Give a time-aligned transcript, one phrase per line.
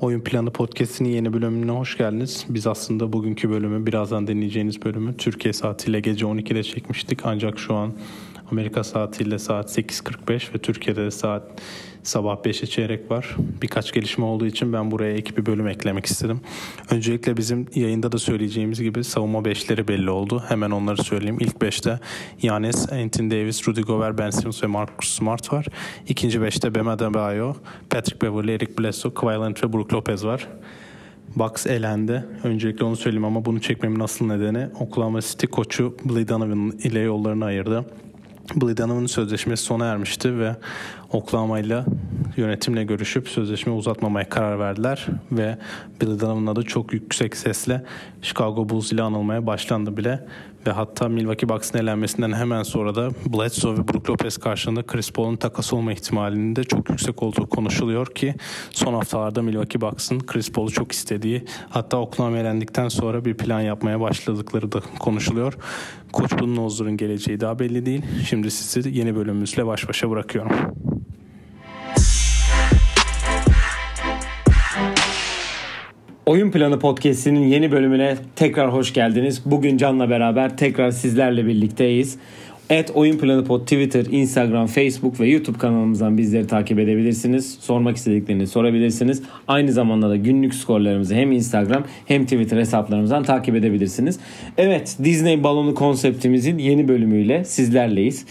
[0.00, 2.46] Oyun Planı Podcast'inin yeni bölümüne hoş geldiniz.
[2.48, 7.20] Biz aslında bugünkü bölümü, birazdan dinleyeceğiniz bölümü Türkiye saatiyle gece 12'de çekmiştik.
[7.24, 7.92] Ancak şu an
[8.54, 11.42] Amerika saatiyle saat 8.45 ve Türkiye'de de saat
[12.02, 13.36] sabah 5'e çeyrek var.
[13.62, 16.40] Birkaç gelişme olduğu için ben buraya ek bir bölüm eklemek istedim.
[16.90, 20.44] Öncelikle bizim yayında da söyleyeceğimiz gibi savunma 5'leri belli oldu.
[20.48, 21.36] Hemen onları söyleyeyim.
[21.40, 22.00] İlk 5'te
[22.42, 25.66] Yanis, Anthony Davis, Rudy Gobert, Ben Simmons ve Marcus Smart var.
[26.08, 27.54] İkinci 5'te Bam Adebayo,
[27.90, 30.48] Patrick Beverley, Eric Bledsoe, Kawhi Leonard ve Brook Lopez var.
[31.36, 32.24] Bucks elendi.
[32.44, 37.84] Öncelikle onu söyleyeyim ama bunu çekmemin asıl nedeni Oklahoma City koçu Donovan ile yollarını ayırdı.
[38.56, 40.56] Blake Donovan'ın sözleşmesi sona ermişti ve
[41.12, 41.84] Oklahoma ile
[42.36, 45.58] yönetimle görüşüp sözleşme uzatmamaya karar verdiler ve
[46.00, 47.84] Billy Donovan'ın adı çok yüksek sesle
[48.22, 50.26] Chicago Bulls ile anılmaya başlandı bile
[50.66, 55.36] ve hatta Milwaukee Bucks'ın elenmesinden hemen sonra da Bledsoe ve Brook Lopez karşılığında Chris Paul'un
[55.36, 58.34] takas olma ihtimalinin de çok yüksek olduğu konuşuluyor ki
[58.70, 64.00] son haftalarda Milwaukee Bucks'ın Chris Paul'u çok istediği hatta Oklahoma elendikten sonra bir plan yapmaya
[64.00, 65.54] başladıkları da konuşuluyor.
[66.12, 68.02] Koç Budenholzer'ın geleceği daha belli değil.
[68.28, 70.52] Şimdi sizi yeni bölümümüzle baş başa bırakıyorum.
[76.26, 79.42] Oyun Planı Podcast'inin yeni bölümüne tekrar hoş geldiniz.
[79.44, 82.18] Bugün Can'la beraber tekrar sizlerle birlikteyiz.
[82.70, 87.58] Et Oyun Planı Pod Twitter, Instagram, Facebook ve YouTube kanalımızdan bizleri takip edebilirsiniz.
[87.60, 89.22] Sormak istediklerini sorabilirsiniz.
[89.48, 94.18] Aynı zamanda da günlük skorlarımızı hem Instagram hem Twitter hesaplarımızdan takip edebilirsiniz.
[94.58, 98.26] Evet Disney balonu konseptimizin yeni bölümüyle sizlerleyiz.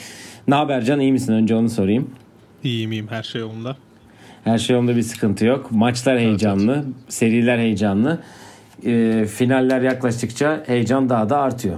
[0.48, 1.34] Ne haber Can iyi misin?
[1.34, 2.10] Önce onu sorayım.
[2.64, 3.78] İyiyim iyiyim her şey yolunda.
[4.44, 5.72] Her şey onda bir sıkıntı yok.
[5.72, 7.14] Maçlar heyecanlı, evet, evet.
[7.14, 8.20] seriler heyecanlı.
[8.86, 11.76] E, finaller yaklaştıkça heyecan daha da artıyor.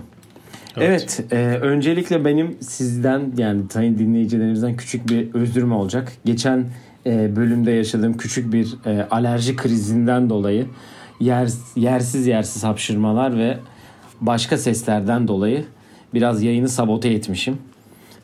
[0.77, 6.11] Evet, evet e, öncelikle benim sizden yani sayın dinleyicilerimizden küçük bir özürüm olacak.
[6.25, 6.65] Geçen
[7.05, 10.65] e, bölümde yaşadığım küçük bir e, alerji krizinden dolayı
[11.19, 13.57] yer, yersiz yersiz hapşırmalar ve
[14.21, 15.65] başka seslerden dolayı
[16.13, 17.57] biraz yayını sabote etmişim.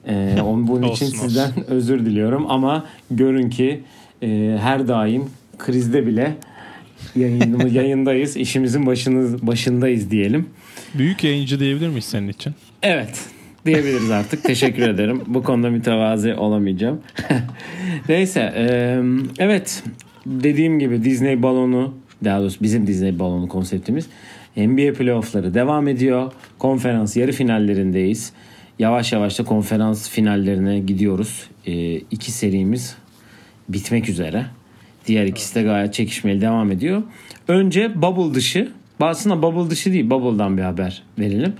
[0.08, 1.64] E, bunun için olsun, sizden olsun.
[1.68, 3.84] özür diliyorum ama görün ki
[4.22, 5.24] e, her daim
[5.58, 6.36] krizde bile
[7.16, 8.38] yayın, yayındayız.
[8.38, 10.46] İşimizin başını, başındayız diyelim.
[10.94, 12.54] Büyük yayıncı diyebilir miyiz senin için?
[12.84, 13.26] Evet.
[13.66, 14.44] Diyebiliriz artık.
[14.44, 15.22] Teşekkür ederim.
[15.28, 17.02] Bu konuda mütevazi olamayacağım.
[18.10, 18.54] Neyse.
[18.56, 19.00] E,
[19.40, 19.84] evet.
[20.26, 21.94] Dediğim gibi Disney balonu
[22.24, 24.08] daha doğrusu bizim Disney balonu konseptimiz
[24.58, 26.32] NBA playoffları devam ediyor.
[26.60, 28.34] Konferans yarı finallerindeyiz.
[28.80, 31.50] Yavaş yavaş da konferans finallerine gidiyoruz.
[31.66, 32.96] E, iki serimiz
[33.74, 34.46] bitmek üzere.
[35.08, 37.04] Diğer ikisi de gayet çekişmeli devam ediyor.
[37.48, 38.72] Önce Bubble dışı.
[39.00, 41.54] Aslında Bubble dışı değil Bubble'dan bir haber verelim.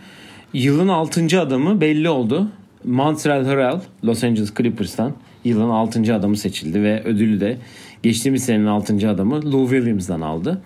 [0.54, 1.42] Yılın 6.
[1.42, 2.48] adamı belli oldu.
[2.86, 5.14] Montreal Harrell Los Angeles Clippers'tan
[5.44, 6.16] yılın 6.
[6.16, 7.58] adamı seçildi ve ödülü de
[8.04, 9.10] geçtiğimiz senenin 6.
[9.10, 10.62] adamı Lou Williams'dan aldı.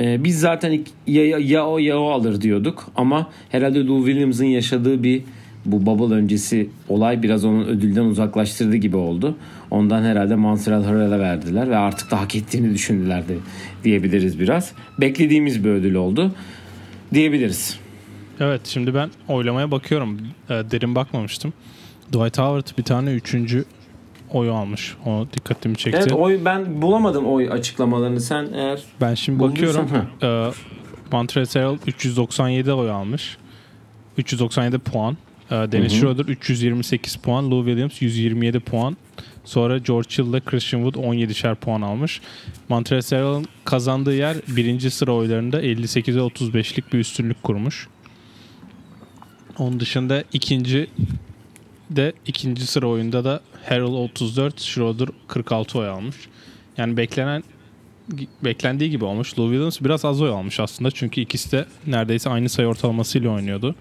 [0.00, 5.02] Ee, biz zaten ya, ya o ya o alır diyorduk ama herhalde Lou Williams'ın yaşadığı
[5.02, 5.22] bir
[5.64, 9.36] bu bubble öncesi olay biraz onun ödülden uzaklaştırdı gibi oldu.
[9.70, 13.34] Ondan herhalde Montreal Harrell'e verdiler ve artık da hak ettiğini düşündüler de
[13.84, 14.72] diyebiliriz biraz.
[15.00, 16.32] Beklediğimiz bir ödül oldu
[17.14, 17.78] diyebiliriz.
[18.40, 20.18] Evet şimdi ben oylamaya bakıyorum.
[20.50, 21.52] E, derin bakmamıştım.
[22.12, 23.64] Dwight Howard bir tane üçüncü
[24.30, 24.96] oy almış.
[25.06, 25.98] O dikkatimi çekti.
[26.02, 28.20] Evet oy ben bulamadım oy açıklamalarını.
[28.20, 29.88] Sen eğer Ben şimdi bakıyorum.
[30.22, 30.50] e,
[31.12, 33.36] Montreal Harrell 397 oy almış.
[34.18, 35.16] 397 puan.
[35.50, 37.50] E, Dennis Schroeder 328 puan.
[37.50, 38.96] Lou Williams 127 puan.
[39.48, 42.20] Sonra George Hill ile Christian Wood 17'şer puan almış.
[42.68, 47.88] Montrezl kazandığı yer birinci sıra oylarında 58'e 35'lik bir üstünlük kurmuş.
[49.58, 50.90] Onun dışında ikinci
[51.90, 56.16] de ikinci sıra oyunda da Harrell 34, Schroeder 46 oy almış.
[56.76, 57.42] Yani beklenen
[58.44, 59.38] beklendiği gibi olmuş.
[59.38, 60.90] Lou Williams biraz az oy almış aslında.
[60.90, 63.74] Çünkü ikisi de neredeyse aynı sayı ortalamasıyla oynuyordu.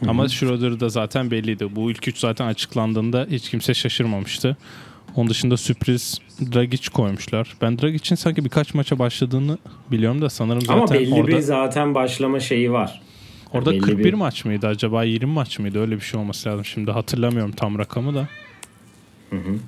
[0.00, 0.10] Hı-hı.
[0.10, 1.76] Ama Schroeder da zaten belliydi.
[1.76, 4.56] Bu ilk üç zaten açıklandığında hiç kimse şaşırmamıştı.
[5.16, 6.18] Onun dışında sürpriz
[6.54, 7.56] Dragic koymuşlar.
[7.62, 9.58] Ben Dragic'in sanki birkaç maça başladığını
[9.90, 11.26] biliyorum da sanırım zaten Ama belli orada...
[11.26, 13.02] bir zaten başlama şeyi var.
[13.52, 14.14] Orada belli 41 bir...
[14.14, 16.64] maç mıydı acaba 20 maç mıydı öyle bir şey olması lazım.
[16.64, 18.28] Şimdi hatırlamıyorum tam rakamı da.
[19.30, 19.58] Hı hı.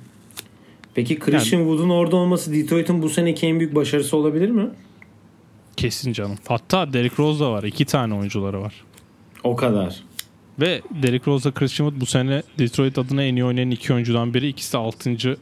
[0.93, 4.69] Peki Christian yani, Wood'un orada olması Detroit'in bu seneki en büyük başarısı olabilir mi?
[5.77, 6.37] Kesin canım.
[6.47, 7.63] Hatta Derrick Rose da var.
[7.63, 8.73] İki tane oyuncuları var.
[9.43, 10.03] O kadar.
[10.59, 14.47] Ve Derrick Rose'la Christian Wood bu sene Detroit adına en iyi oynayan iki oyuncudan biri.
[14.47, 15.37] İkisi de 6.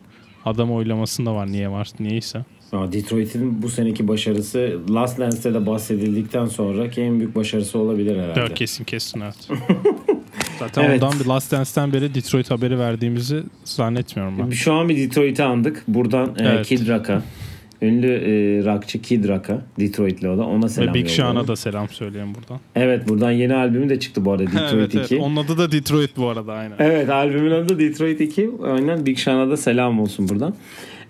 [0.45, 1.51] adam oylamasında var.
[1.51, 1.89] Niye var?
[1.99, 2.45] Niyeyse.
[2.71, 8.39] Detroit'in bu seneki başarısı Last Dance'de de bahsedildikten sonra en büyük başarısı olabilir herhalde.
[8.39, 9.49] Evet kesin kesin evet.
[10.59, 11.03] Zaten evet.
[11.03, 14.49] ondan bir Last Dance'ten beri Detroit haberi verdiğimizi zannetmiyorum ben.
[14.49, 15.83] Şu an bir Detroit'i andık.
[15.87, 16.67] Buradan e, evet.
[16.67, 17.23] Kid Rock'a,
[17.81, 18.31] Ünlü e,
[18.65, 19.61] rockçı Kid Rock'a.
[19.79, 20.45] Detroit'li o da.
[20.45, 22.59] Ona selam Ve Big Sean'a da selam söyleyeyim buradan.
[22.75, 25.15] Evet buradan yeni albümü de çıktı bu arada Detroit evet, 2.
[25.15, 25.23] evet.
[25.23, 26.75] Onun adı da Detroit bu arada aynen.
[26.79, 28.49] Evet albümün adı Detroit 2.
[28.63, 30.55] Aynen Big Sean'a da selam olsun buradan.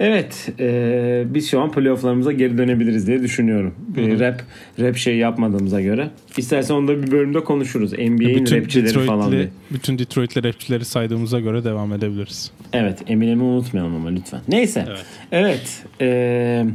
[0.01, 3.75] Evet e, biz şu an playofflarımıza geri dönebiliriz diye düşünüyorum.
[3.97, 4.41] E, rap
[4.79, 6.09] rap şey yapmadığımıza göre.
[6.37, 7.93] İstersen onu da bir bölümde konuşuruz.
[7.93, 9.41] NBA'in bütün rapçileri falan diye.
[9.41, 12.51] Detroit'li, bütün Detroit'li rapçileri saydığımıza göre devam edebiliriz.
[12.73, 14.41] Evet Eminem'i unutmayalım ama lütfen.
[14.47, 14.85] Neyse.
[14.87, 15.05] Evet.
[15.31, 15.83] Evet.
[16.01, 16.65] e,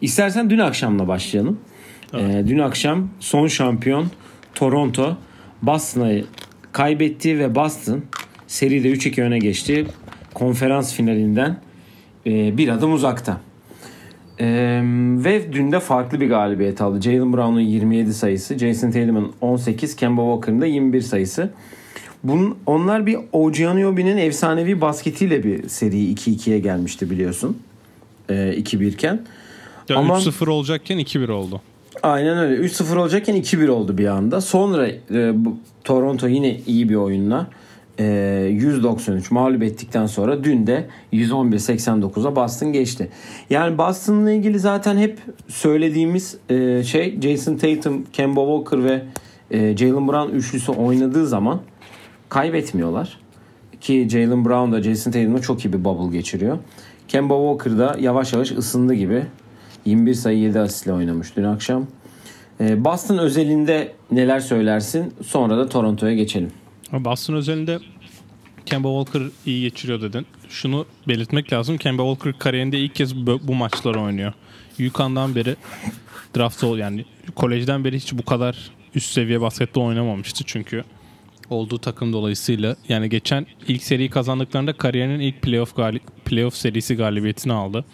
[0.00, 1.58] istersen dün akşamla başlayalım.
[2.14, 4.10] E, dün akşam son şampiyon
[4.54, 5.16] Toronto
[5.62, 6.24] Boston'ı
[6.72, 8.02] kaybetti ve Boston
[8.46, 9.86] seride 3-2 öne geçti.
[10.34, 11.65] Konferans finalinden
[12.26, 13.40] e, bir adım uzakta.
[14.40, 14.46] E,
[15.24, 17.02] ve dün de farklı bir galibiyet aldı.
[17.02, 21.50] Jalen Brown'un 27 sayısı, Jason Tatum'un 18, Kemba Walker'ın da 21 sayısı.
[22.24, 27.58] Bunun, onlar bir OG Anunoby'nin efsanevi basketiyle bir seri 2-2'ye gelmişti biliyorsun.
[28.28, 29.22] E, 2-1 iken.
[29.88, 31.60] Ya Ama- 3-0 olacakken 2-1 oldu.
[32.02, 32.54] Aynen öyle.
[32.62, 34.40] 3-0 olacakken 2-1 oldu bir anda.
[34.40, 37.46] Sonra e, bu, Toronto yine iyi bir oyunla
[37.98, 43.08] 193 mağlup ettikten sonra dün de 111-89'a Boston geçti.
[43.50, 49.02] Yani Boston'la ilgili zaten hep söylediğimiz e, şey Jason Tatum, Kemba Walker ve
[49.50, 51.60] e, Jalen Brown üçlüsü oynadığı zaman
[52.28, 53.18] kaybetmiyorlar.
[53.80, 56.58] Ki Jalen Brown da Jason Tatum'la çok iyi bir bubble geçiriyor.
[57.08, 59.26] Kemba Walker da yavaş yavaş ısındı gibi.
[59.84, 61.86] 21 sayı 7 asistle oynamış dün akşam.
[62.60, 65.14] Boston özelinde neler söylersin?
[65.22, 66.50] Sonra da Toronto'ya geçelim.
[66.92, 67.78] Ama Boston özelinde
[68.66, 70.26] Kemba Walker iyi geçiriyor dedin.
[70.48, 71.76] Şunu belirtmek lazım.
[71.78, 74.32] Kemba Walker kariyerinde ilk kez bu, bu maçları oynuyor.
[74.80, 75.56] UConn'dan beri
[76.36, 77.04] draft ol yani
[77.36, 80.84] kolejden beri hiç bu kadar üst seviye basketbol oynamamıştı çünkü
[81.50, 87.52] olduğu takım dolayısıyla yani geçen ilk seriyi kazandıklarında kariyerinin ilk playoff gali- playoff serisi galibiyetini
[87.52, 87.84] aldı.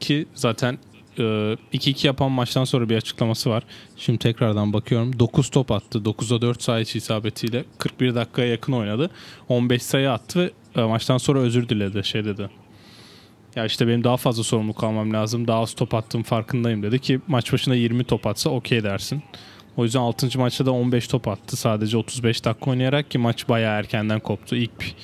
[0.00, 0.78] Ki zaten
[1.22, 3.62] 2-2 yapan maçtan sonra bir açıklaması var.
[3.96, 5.18] Şimdi tekrardan bakıyorum.
[5.18, 5.98] 9 top attı.
[5.98, 9.10] 9'a 4 sayı isabetiyle 41 dakikaya yakın oynadı.
[9.48, 12.04] 15 sayı attı ve e, maçtan sonra özür diledi.
[12.04, 12.50] Şey dedi.
[13.56, 15.48] Ya işte benim daha fazla sorumluluk almam lazım.
[15.48, 19.22] Daha az top attığım farkındayım dedi ki maç başına 20 top atsa okey dersin.
[19.76, 20.38] O yüzden 6.
[20.38, 21.56] maçta da 15 top attı.
[21.56, 24.56] Sadece 35 dakika oynayarak ki maç bayağı erkenden koptu.
[24.56, 24.94] İlk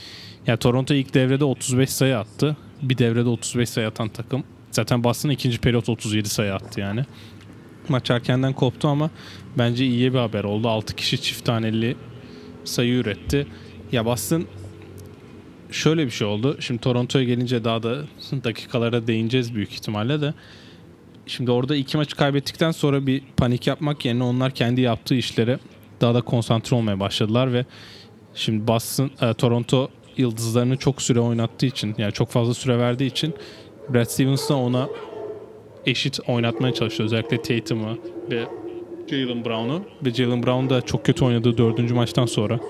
[0.47, 2.57] ya Toronto ilk devrede 35 sayı attı.
[2.83, 4.45] Bir devrede 35 sayı atan takım.
[4.73, 7.05] Zaten Boston ikinci periyot 37 sayı attı yani.
[7.89, 9.11] Maç erkenden koptu ama
[9.59, 10.69] bence iyi bir haber oldu.
[10.69, 11.97] 6 kişi çift taneli
[12.65, 13.47] sayı üretti.
[13.93, 14.47] Ya Boston
[15.71, 16.57] şöyle bir şey oldu.
[16.61, 18.03] Şimdi Toronto'ya gelince daha da
[18.45, 20.35] dakikalara değineceğiz büyük ihtimalle de.
[21.27, 25.59] Şimdi orada iki maçı kaybettikten sonra bir panik yapmak yerine onlar kendi yaptığı işlere
[26.01, 27.65] daha da konsantre olmaya başladılar ve
[28.35, 33.35] şimdi Boston, e, Toronto yıldızlarını çok süre oynattığı için yani çok fazla süre verdiği için
[33.89, 34.89] Brad Stevens ona
[35.87, 37.03] eşit oynatmaya çalıştı.
[37.03, 37.99] Özellikle Tatum'u
[38.31, 38.45] ve
[39.09, 42.61] Jalen Brown'u ve Jalen Brown da çok kötü oynadığı dördüncü maçtan sonra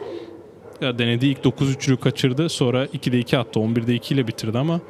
[0.80, 2.48] ya denediği ilk 9 üçlüğü kaçırdı.
[2.48, 3.60] Sonra 2'de 2 attı.
[3.60, 4.80] 11'de 2 ile bitirdi ama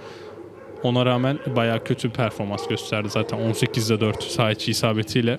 [0.82, 3.38] ona rağmen bayağı kötü bir performans gösterdi zaten.
[3.38, 5.38] 18'de 4 sağ içi isabetiyle.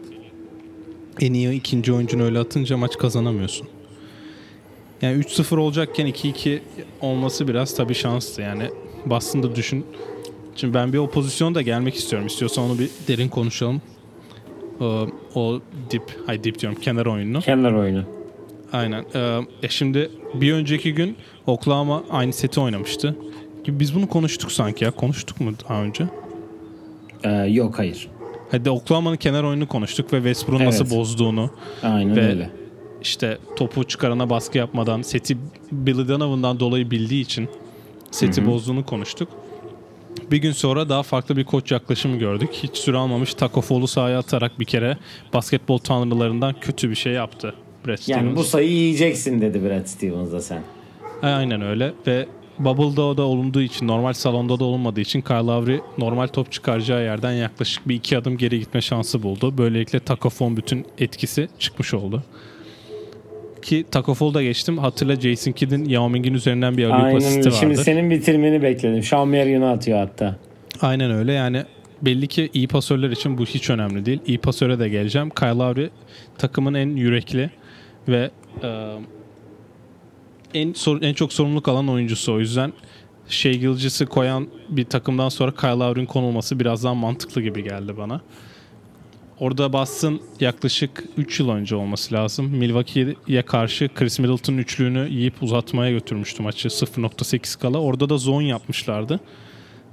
[1.22, 3.68] En iyi ikinci oyuncunu öyle atınca maç kazanamıyorsun.
[5.02, 6.60] Yani 3-0 olacakken 2-2
[7.02, 8.42] olması biraz tabii şanstı.
[8.42, 8.70] Yani
[9.06, 9.86] Boston'da düşün.
[10.56, 12.28] Şimdi ben bir o pozisyona da gelmek istiyorum.
[12.28, 13.82] İstiyorsan onu bir derin konuşalım.
[14.80, 17.42] O, o dip, ay dip diyorum kenar oyununu.
[17.42, 18.04] Kenar oyunu.
[18.74, 19.06] Aynen.
[19.16, 23.16] Ee, e şimdi bir önceki gün Oklahoma aynı seti oynamıştı.
[23.68, 24.92] Biz bunu konuştuk sanki ya.
[24.92, 26.04] Konuştuk mu daha önce?
[27.24, 28.08] Ee, yok hayır.
[28.52, 30.80] Hadi Oklahoma'nın kenar oyununu konuştuk ve Westbrook'un Evet.
[30.80, 31.50] nasıl bozduğunu
[31.84, 32.50] Aynen Ve- öyle.
[33.02, 35.38] işte topu çıkarana baskı yapmadan seti
[35.72, 37.50] Billy Donovan'dan dolayı bildiği için
[38.12, 39.30] seti bozduğunu konuştuk.
[40.32, 42.50] Bir gün sonra daha farklı bir koç yaklaşımı gördük.
[42.54, 44.98] Hiç süre almamış Taco Fall'u sahaya atarak bir kere
[45.34, 47.54] basketbol tanrılarından kötü bir şey yaptı.
[47.88, 48.38] Brad Yani Stevens.
[48.38, 50.64] bu sayıyı yiyeceksin dedi Brad Stevens da sen.
[51.22, 52.28] Aynen öyle ve
[52.60, 57.32] Bubble'da da olunduğu için normal salonda da olunmadığı için Kyle Lowry normal top çıkaracağı yerden
[57.32, 59.58] yaklaşık bir iki adım geri gitme şansı buldu.
[59.58, 62.24] Böylelikle Takofon bütün etkisi çıkmış oldu.
[63.64, 64.78] Ki Takofol da geçtim.
[64.78, 67.50] Hatırla Jason Kidd'in Yao Ming'in üzerinden bir alley Aynen asisti öyle.
[67.50, 67.58] vardı.
[67.60, 69.04] Şimdi senin bitirmeni bekledim.
[69.04, 70.36] Sean Marion'u atıyor hatta.
[70.82, 71.64] Aynen öyle yani
[72.02, 74.20] belli ki iyi pasörler için bu hiç önemli değil.
[74.28, 75.30] İyi pasöre de geleceğim.
[75.30, 75.90] Kyle Lowry
[76.38, 77.50] takımın en yürekli
[78.08, 78.32] ve
[78.64, 78.68] e,
[80.54, 82.34] en en çok sorumluluk alan oyuncusu.
[82.34, 82.74] O yüzden
[83.28, 88.22] Shea Gilgis'i koyan bir takımdan sonra Kyle Lowry'nin konulması biraz daha mantıklı gibi geldi bana.
[89.44, 92.46] Orada Boston yaklaşık 3 yıl önce olması lazım.
[92.46, 97.78] Milwaukee'ye karşı Chris Middleton üçlüğünü yiyip uzatmaya götürmüştü maçı 0.8 kala.
[97.78, 99.20] Orada da zone yapmışlardı.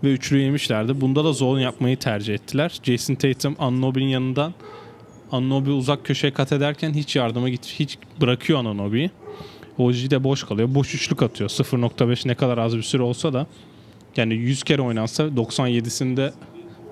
[0.04, 1.00] ve üçlü yemişlerdi.
[1.00, 2.80] Bunda da zone yapmayı tercih ettiler.
[2.83, 4.54] Jason Tatum Anunoby'nin yanından
[5.33, 9.11] Anunoby uzak köşeye kat ederken hiç yardıma git hiç bırakıyor Anunoby'yi.
[9.78, 10.75] OG de boş kalıyor.
[10.75, 11.50] Boş üçlük atıyor.
[11.50, 13.47] 0.5 ne kadar az bir süre olsa da
[14.16, 16.33] yani 100 kere oynansa 97'sinde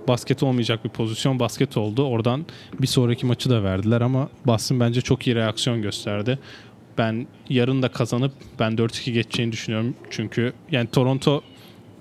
[0.09, 2.07] basket olmayacak bir pozisyon basket oldu.
[2.07, 2.47] Oradan
[2.81, 6.39] bir sonraki maçı da verdiler ama Boston bence çok iyi reaksiyon gösterdi.
[6.99, 9.95] Ben yarın da kazanıp ben 4-2 geçeceğini düşünüyorum.
[10.11, 11.43] Çünkü yani Toronto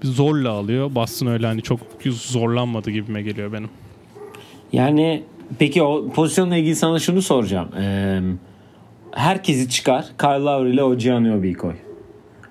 [0.03, 0.95] zorla alıyor.
[0.95, 3.69] Boston öyle hani çok zorlanmadı gibime geliyor benim.
[4.73, 5.23] Yani
[5.59, 7.69] peki o pozisyonla ilgili sana şunu soracağım.
[7.79, 8.21] Ee,
[9.11, 10.05] herkesi çıkar.
[10.19, 11.73] Kyle Lowry ile OG Anunoby'yi koy.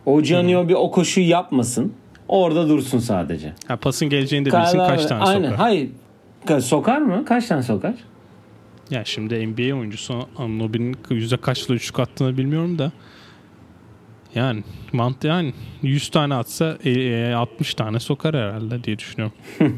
[0.07, 1.93] OG Anunoby o koşuyu yapmasın.
[2.28, 3.52] Orada dursun sadece.
[3.68, 5.42] Ha, pasın geleceğini de bilsin kaç tane Aynen.
[5.50, 5.56] sokar.
[5.56, 5.90] Hayır.
[6.61, 7.25] Sokar mı?
[7.25, 7.95] Kaç tane sokar?
[8.90, 12.92] Ya şimdi NBA oyuncusu Anunoby'nin yüzde kaçla üçlük attığını bilmiyorum da
[14.35, 19.37] yani mant yani 100 tane atsa e, e, 60 tane sokar herhalde diye düşünüyorum.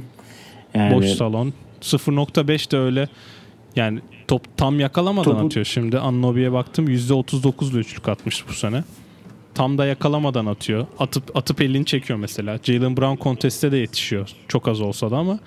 [0.74, 1.52] Yani, Boş salon.
[1.80, 3.08] 0.5 de öyle
[3.76, 5.66] yani top tam yakalamadan Topu- atıyor.
[5.66, 8.84] Şimdi Anunoby'ye baktım %39'lu üçlük atmış bu sene.
[9.58, 10.86] Tam da yakalamadan atıyor.
[10.98, 12.58] Atıp atıp elini çekiyor mesela.
[12.62, 14.30] Jalen Brown konteste de yetişiyor.
[14.48, 15.38] Çok az olsa da ama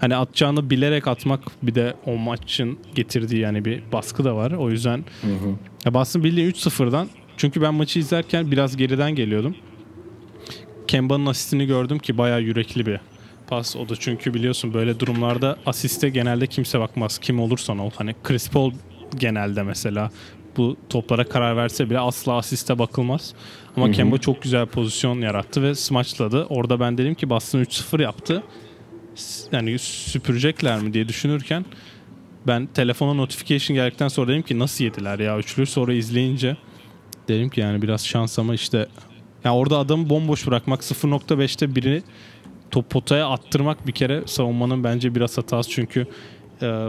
[0.00, 4.50] hani atacağını bilerek atmak bir de o maçın getirdiği yani bir baskı da var.
[4.50, 5.04] O yüzden
[5.84, 9.56] ya Boston bildiğin 3-0'dan çünkü ben maçı izlerken biraz geriden geliyordum.
[10.88, 13.00] Kemba'nın asistini gördüm ki bayağı yürekli bir
[13.48, 13.76] pas.
[13.76, 17.18] O da çünkü biliyorsun böyle durumlarda asiste genelde kimse bakmaz.
[17.18, 17.90] Kim olursan ol.
[17.96, 18.72] Hani Chris Paul
[19.16, 20.10] genelde mesela
[20.56, 23.34] bu toplara karar verse bile asla asiste bakılmaz.
[23.76, 26.44] Ama Kemba çok güzel pozisyon yarattı ve smaçladı.
[26.44, 28.42] Orada ben dedim ki Boston 3-0 yaptı.
[29.52, 31.64] Yani süpürecekler mi diye düşünürken
[32.46, 36.56] ben telefona notification geldikten sonra dedim ki nasıl yediler ya üçlü sonra izleyince
[37.28, 38.88] dedim ki yani biraz şans ama işte
[39.44, 42.02] ya orada adamı bomboş bırakmak 0.5'te biri
[42.70, 46.06] top potaya attırmak bir kere savunmanın bence biraz hatası çünkü
[46.62, 46.88] e,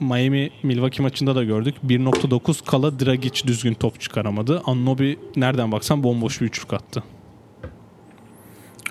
[0.00, 1.74] Miami Milwaukee maçında da gördük.
[1.86, 4.62] 1.9 kala Dragic düzgün top çıkaramadı.
[4.64, 7.02] Anunoby nereden baksan bomboş bir üçlük attı.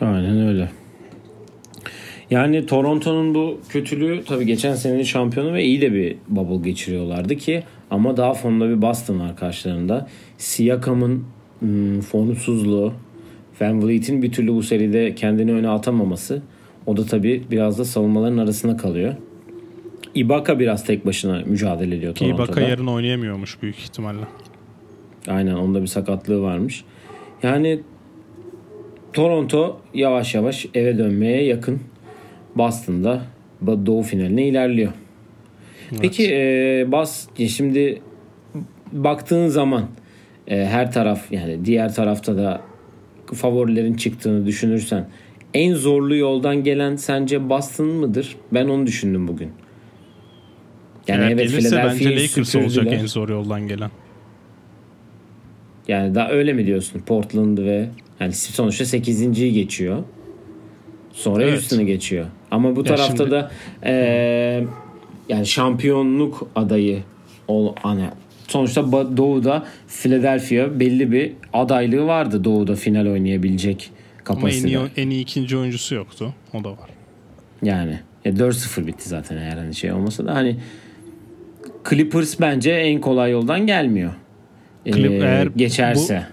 [0.01, 0.69] Aynen öyle.
[2.29, 7.63] Yani Toronto'nun bu kötülüğü tabii geçen senenin şampiyonu ve iyi de bir bubble geçiriyorlardı ki
[7.91, 10.07] ama daha fonda bir Boston var karşılarında.
[10.37, 11.23] Siakam'ın
[11.59, 12.93] hmm, formsuzluğu,
[13.61, 16.41] Van Vliet'in bir türlü bu seride kendini öne atamaması
[16.85, 19.15] o da tabii biraz da savunmaların arasında kalıyor.
[20.15, 22.43] Ibaka biraz tek başına mücadele ediyor Toronto'da.
[22.43, 24.25] Ibaka yarın oynayamıyormuş büyük ihtimalle.
[25.27, 26.83] Aynen onda bir sakatlığı varmış.
[27.43, 27.79] Yani
[29.13, 31.79] Toronto yavaş yavaş eve dönmeye yakın.
[32.55, 33.21] Boston'da
[33.85, 34.91] Doğu finaline ilerliyor.
[36.01, 38.01] Peki e, Bas şimdi
[38.91, 39.87] baktığın zaman
[40.47, 42.61] e, her taraf yani diğer tarafta da
[43.33, 45.09] favorilerin çıktığını düşünürsen
[45.53, 48.35] en zorlu yoldan gelen sence Boston mıdır?
[48.51, 49.49] Ben onu düşündüm bugün.
[51.07, 53.91] Yani Eğer evet gelirse bence Lakers olacak en zor yoldan gelen.
[55.87, 56.99] Yani daha öyle mi diyorsun?
[56.99, 60.03] Portland ve yani sonuçta 8.yi geçiyor.
[61.13, 61.53] Sonra Evet.
[61.53, 62.25] Houston'ı geçiyor.
[62.51, 63.51] Ama bu tarafta şimdi- da
[63.85, 64.65] eee,
[65.29, 67.03] yani şampiyonluk adayı
[67.47, 68.09] ol hani
[68.47, 74.71] sonuçta Doğu'da Philadelphia belli bir adaylığı vardı Doğu'da final oynayabilecek Ama en kapasitede.
[74.71, 76.33] iyi, en iyi ikinci oyuncusu yoktu.
[76.53, 76.89] O da var.
[77.63, 80.57] Yani e, 4-0 bitti zaten eğer hani şey olmasa da hani
[81.89, 84.11] Clippers bence en kolay yoldan gelmiyor.
[84.85, 86.23] Clip- Ee, eğer geçerse.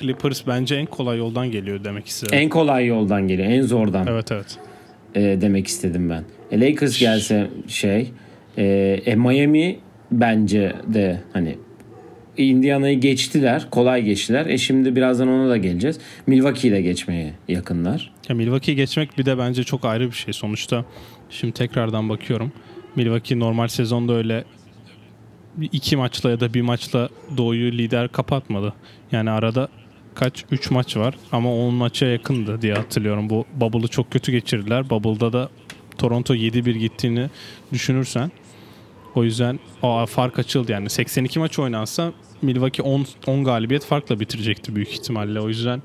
[0.00, 2.38] Clippers bence en kolay yoldan geliyor demek istedim.
[2.38, 3.48] En kolay yoldan geliyor.
[3.48, 4.58] En zordan Evet evet.
[5.14, 6.24] e, demek istedim ben.
[6.50, 8.10] E, Lakers gelse şey
[8.58, 8.64] e,
[9.06, 9.78] e, Miami
[10.12, 11.56] bence de hani
[12.36, 13.66] Indiana'yı geçtiler.
[13.70, 14.46] Kolay geçtiler.
[14.46, 15.98] E şimdi birazdan ona da geleceğiz.
[16.26, 18.12] Milwaukee'yi de geçmeye yakınlar.
[18.28, 20.34] Ya Milwaukee'yi geçmek bir de bence çok ayrı bir şey.
[20.34, 20.84] Sonuçta
[21.30, 22.52] şimdi tekrardan bakıyorum.
[22.96, 24.44] Milwaukee normal sezonda öyle
[25.60, 28.74] iki maçla ya da bir maçla Doğu'yu lider kapatmadı.
[29.12, 29.68] Yani arada
[30.14, 33.30] kaç 3 maç var ama 10 maça yakındı diye hatırlıyorum.
[33.30, 34.90] Bu Bubble'ı çok kötü geçirdiler.
[34.90, 35.48] Bubble'da da
[35.98, 37.30] Toronto 7-1 gittiğini
[37.72, 38.30] düşünürsen
[39.14, 44.76] o yüzden o fark açıldı yani 82 maç oynansa Milwaukee 10 10 galibiyet farkla bitirecekti
[44.76, 45.40] büyük ihtimalle.
[45.40, 45.82] O yüzden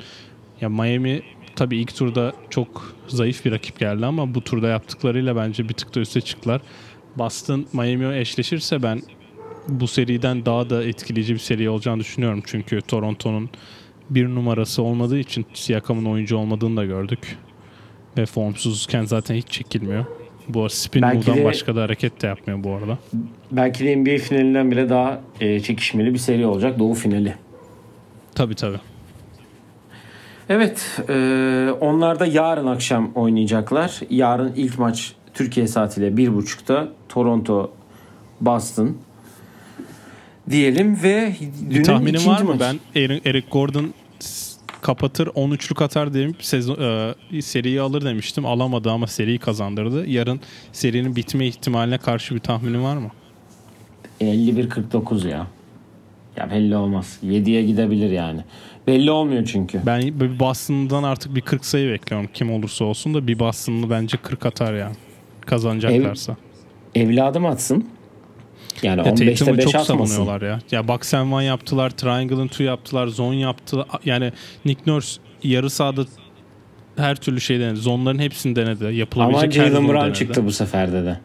[0.61, 1.21] ya Miami
[1.55, 5.95] tabii ilk turda çok zayıf bir rakip geldi ama bu turda yaptıklarıyla bence bir tık
[5.95, 6.61] da üste çıktılar.
[7.17, 9.01] Boston Miami eşleşirse ben
[9.69, 12.41] bu seriden daha da etkileyici bir seri olacağını düşünüyorum.
[12.45, 13.49] Çünkü Toronto'nun
[14.09, 17.37] bir numarası olmadığı için Siakam'ın oyuncu olmadığını da gördük.
[18.17, 20.05] Ve formsuzken zaten hiç çekilmiyor.
[20.49, 22.97] Bu arada spin Belki de- başka da hareket de yapmıyor bu arada.
[23.51, 26.79] Belki de NBA finalinden bile daha e, çekişmeli bir seri olacak.
[26.79, 27.35] Doğu finali.
[28.35, 28.79] Tabii tabii.
[30.49, 31.13] Evet, e,
[31.81, 33.99] onlar da yarın akşam oynayacaklar.
[34.09, 37.71] Yarın ilk maç Türkiye saatiyle bir buçukta Toronto
[38.41, 38.97] Boston
[40.49, 42.49] diyelim ve bir tahminim var mı?
[42.49, 42.59] Maç.
[42.59, 42.79] Ben
[43.25, 43.93] Eric Gordon
[44.81, 46.77] kapatır 13'lük atar dedim sezon
[47.31, 48.45] e, seriyi alır demiştim.
[48.45, 50.09] Alamadı ama seriyi kazandırdı.
[50.09, 50.39] Yarın
[50.71, 53.11] serinin bitme ihtimaline karşı bir tahminin var mı?
[54.21, 55.47] 51-49 ya.
[56.37, 57.19] Ya belli olmaz.
[57.23, 58.41] 7'ye gidebilir yani.
[58.87, 59.81] Belli olmuyor çünkü.
[59.85, 62.29] Ben bir Boston'dan artık bir 40 sayı bekliyorum.
[62.33, 64.95] Kim olursa olsun da bir Boston'lı bence 40 atar yani.
[65.41, 66.37] Kazanacaklarsa.
[66.95, 67.85] Ev, evladım atsın.
[68.83, 70.05] Yani ya 15'te 5 çok atmasın.
[70.05, 70.59] savunuyorlar ya.
[70.71, 73.85] Ya box and one yaptılar, triangle and two yaptılar, zone yaptılar.
[74.05, 74.31] Yani
[74.65, 76.05] Nick Nurse yarı sahada
[76.97, 77.79] her türlü şey denedi.
[77.79, 78.95] Zonların hepsini denedi.
[78.95, 81.19] Yapılabilecek Ama Jalen Brown çıktı bu seferde de.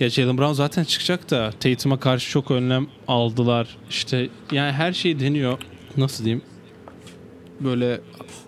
[0.00, 3.68] Ya Jalen Brown zaten çıkacak da Tatum'a karşı çok önlem aldılar.
[3.90, 5.58] İşte yani her şey deniyor.
[5.96, 6.42] Nasıl diyeyim?
[7.60, 8.00] Böyle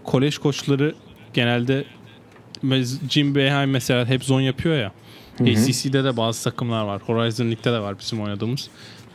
[0.04, 0.94] kolej koçları
[1.34, 1.84] genelde
[3.10, 4.92] Jim Boeheim mesela hep zon yapıyor ya.
[5.40, 7.02] ACC'de de bazı takımlar var.
[7.06, 8.68] Horizon League'de de var bizim oynadığımız.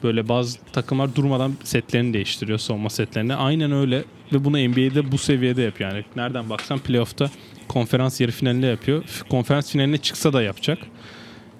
[0.03, 3.35] Böyle bazı takımlar durmadan setlerini değiştiriyor savunma setlerini.
[3.35, 4.03] Aynen öyle
[4.33, 5.91] ve bunu NBA'de bu seviyede yapıyor.
[5.91, 7.29] Yani nereden baksan playoff'ta
[7.67, 9.03] konferans yarı finalinde yapıyor.
[9.29, 10.77] Konferans finaline çıksa da yapacak.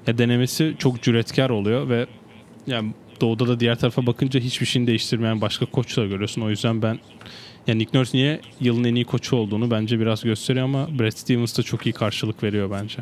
[0.08, 2.08] Ya denemesi çok cüretkar oluyor ve
[2.68, 6.42] yani doğuda da diğer tarafa bakınca hiçbir şeyini değiştirmeyen başka koçlar görüyorsun.
[6.42, 7.00] O yüzden ben
[7.68, 11.58] yani Nick Nurse niye yılın en iyi koçu olduğunu bence biraz gösteriyor ama Brad Stevens
[11.58, 12.98] da çok iyi karşılık veriyor bence.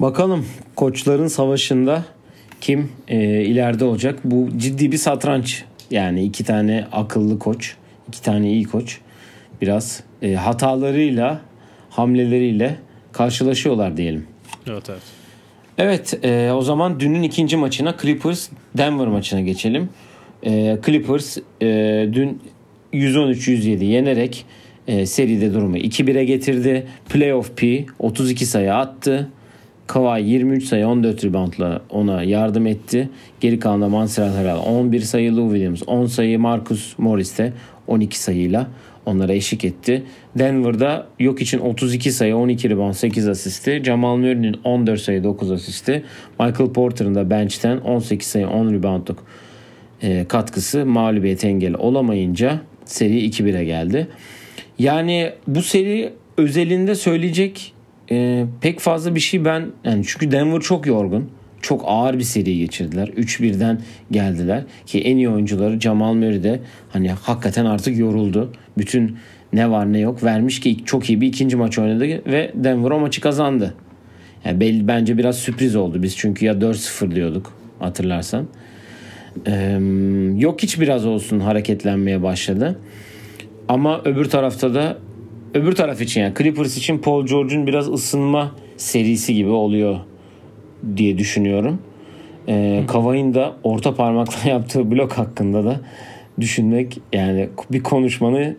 [0.00, 2.04] Bakalım koçların savaşında
[2.60, 4.18] kim e, ileride olacak?
[4.24, 5.64] Bu ciddi bir satranç.
[5.90, 7.74] Yani iki tane akıllı koç,
[8.08, 8.98] iki tane iyi koç.
[9.62, 11.40] Biraz e, hatalarıyla,
[11.90, 12.76] hamleleriyle
[13.12, 14.26] karşılaşıyorlar diyelim.
[14.66, 15.02] Evet evet.
[15.78, 19.88] Evet e, o zaman dünün ikinci maçına Clippers Denver maçına geçelim.
[20.42, 21.66] E, Clippers e,
[22.12, 22.42] dün
[22.92, 24.44] 113-107 yenerek
[24.88, 26.86] e, seride durumu 2-1'e getirdi.
[27.08, 29.30] Playoff P 32 sayı attı.
[29.90, 33.08] Kawhi 23 sayı 14 reboundla ona yardım etti.
[33.40, 37.52] Geri kalan da Montreal Harrell 11 sayı Lou Williams 10 sayı Marcus Morris de
[37.86, 38.66] 12 sayıyla
[39.06, 40.02] onlara eşlik etti.
[40.38, 43.82] Denver'da yok için 32 sayı 12 rebound 8 asisti.
[43.84, 46.04] Jamal Murray'nin 14 sayı 9 asisti.
[46.40, 49.24] Michael Porter'ın da bench'ten 18 sayı 10 reboundluk
[50.02, 54.08] e, katkısı mağlubiyet engel olamayınca seri 2-1'e geldi.
[54.78, 57.72] Yani bu seri özelinde söyleyecek
[58.12, 61.30] e, pek fazla bir şey ben yani çünkü Denver çok yorgun.
[61.62, 63.08] Çok ağır bir seri geçirdiler.
[63.08, 68.52] 3-1'den geldiler ki en iyi oyuncuları Jamal Murray de hani hakikaten artık yoruldu.
[68.78, 69.16] Bütün
[69.52, 73.00] ne var ne yok vermiş ki çok iyi bir ikinci maç oynadı ve Denver o
[73.00, 73.74] maçı kazandı.
[74.44, 76.02] Yani belli, bence biraz sürpriz oldu.
[76.02, 78.46] Biz çünkü ya 4-0 diyorduk hatırlarsan.
[79.46, 79.80] Ee,
[80.36, 82.78] yok hiç biraz olsun hareketlenmeye başladı.
[83.68, 84.98] Ama öbür tarafta da
[85.54, 89.98] öbür taraf için yani Clippers için Paul George'un biraz ısınma serisi gibi oluyor
[90.96, 91.82] diye düşünüyorum.
[92.48, 95.80] Ee, Kavay'ın da orta parmakla yaptığı blok hakkında da
[96.40, 98.56] düşünmek yani bir konuşmanı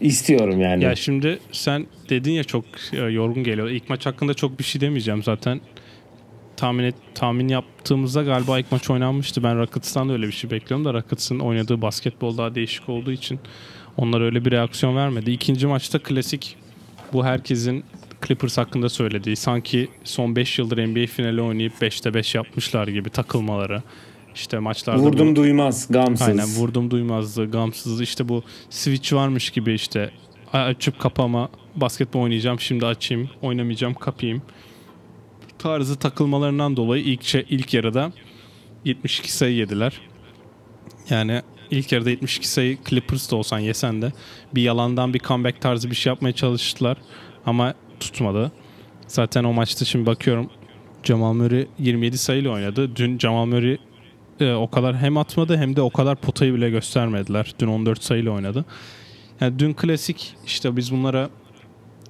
[0.00, 0.84] istiyorum yani.
[0.84, 3.68] Ya şimdi sen dedin ya çok e, yorgun geliyor.
[3.68, 5.60] İlk maç hakkında çok bir şey demeyeceğim zaten.
[6.56, 9.42] Tahmin et, tahmin yaptığımızda galiba ilk maç oynanmıştı.
[9.42, 13.40] Ben Rockets'tan da öyle bir şey bekliyorum da Rockets'ın oynadığı basketbol daha değişik olduğu için
[13.96, 15.30] onlar öyle bir reaksiyon vermedi.
[15.30, 16.56] İkinci maçta klasik
[17.12, 17.84] bu herkesin
[18.26, 23.82] Clippers hakkında söylediği sanki son 5 yıldır NBA finali oynayıp 5'te 5 yapmışlar gibi takılmaları.
[24.34, 26.28] İşte maçlarda vurdum bu, duymaz, gamsız.
[26.28, 28.00] Aynen vurdum duymazdı, gamsız.
[28.00, 30.10] İşte bu switch varmış gibi işte
[30.52, 34.42] açıp kapama, basketbol oynayacağım, şimdi açayım, oynamayacağım, kapayım.
[35.58, 38.12] Tarzı takılmalarından dolayı ilk şey, ilk yarıda
[38.84, 40.00] 72 sayı yediler.
[41.10, 44.12] Yani ilk yarıda 72 sayı Clippers'ta olsan yesen de
[44.54, 46.96] bir yalandan bir comeback tarzı bir şey yapmaya çalıştılar
[47.46, 48.52] ama tutmadı.
[49.06, 50.50] Zaten o maçta şimdi bakıyorum
[51.02, 52.96] Jamal Murray 27 sayıyla oynadı.
[52.96, 53.78] Dün Jamal Murray
[54.40, 57.54] e, o kadar hem atmadı hem de o kadar potayı bile göstermediler.
[57.58, 58.64] Dün 14 sayıyla oynadı.
[59.40, 61.30] Yani dün klasik işte biz bunlara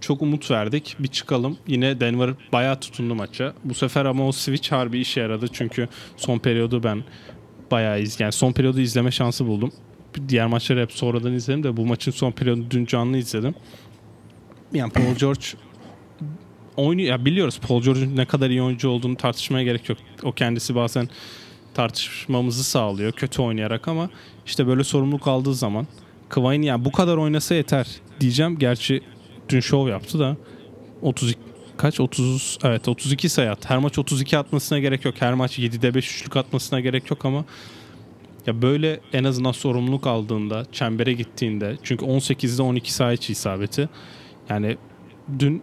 [0.01, 0.97] çok umut verdik.
[0.99, 1.57] Bir çıkalım.
[1.67, 3.55] Yine Denver bayağı tutundu maça.
[3.64, 5.47] Bu sefer ama o switch harbi işe yaradı.
[5.53, 7.05] Çünkü son periyodu ben
[7.75, 9.73] bayağı iz yani son periyodu izleme şansı buldum.
[10.29, 13.55] Diğer maçları hep sonradan izledim de bu maçın son periyodu dün canlı izledim.
[14.73, 15.47] Yani Paul George
[16.77, 17.09] oynuyor.
[17.09, 19.99] Ya biliyoruz Paul George'un ne kadar iyi oyuncu olduğunu tartışmaya gerek yok.
[20.23, 21.09] O kendisi bazen
[21.75, 24.11] tartışmamızı sağlıyor kötü oynayarak ama
[24.47, 25.87] işte böyle sorumluluk aldığı zaman
[26.29, 27.87] Kıvay'ın yani bu kadar oynasa yeter
[28.21, 28.59] diyeceğim.
[28.59, 29.01] Gerçi
[29.49, 30.37] dün şov yaptı da
[31.03, 33.71] 32 kaç 30 evet 32 sayı at.
[33.71, 35.15] Her maç 32 atmasına gerek yok.
[35.19, 37.45] Her maç 7'de 5 üçlük atmasına gerek yok ama
[38.47, 43.89] Ya böyle en azından sorumluluk aldığında, çembere gittiğinde çünkü 18'de 12 sayı isabeti.
[44.49, 44.77] Yani
[45.39, 45.63] dün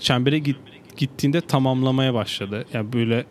[0.00, 0.56] çembere git,
[0.96, 2.64] gittiğinde tamamlamaya başladı.
[2.72, 3.24] Yani böyle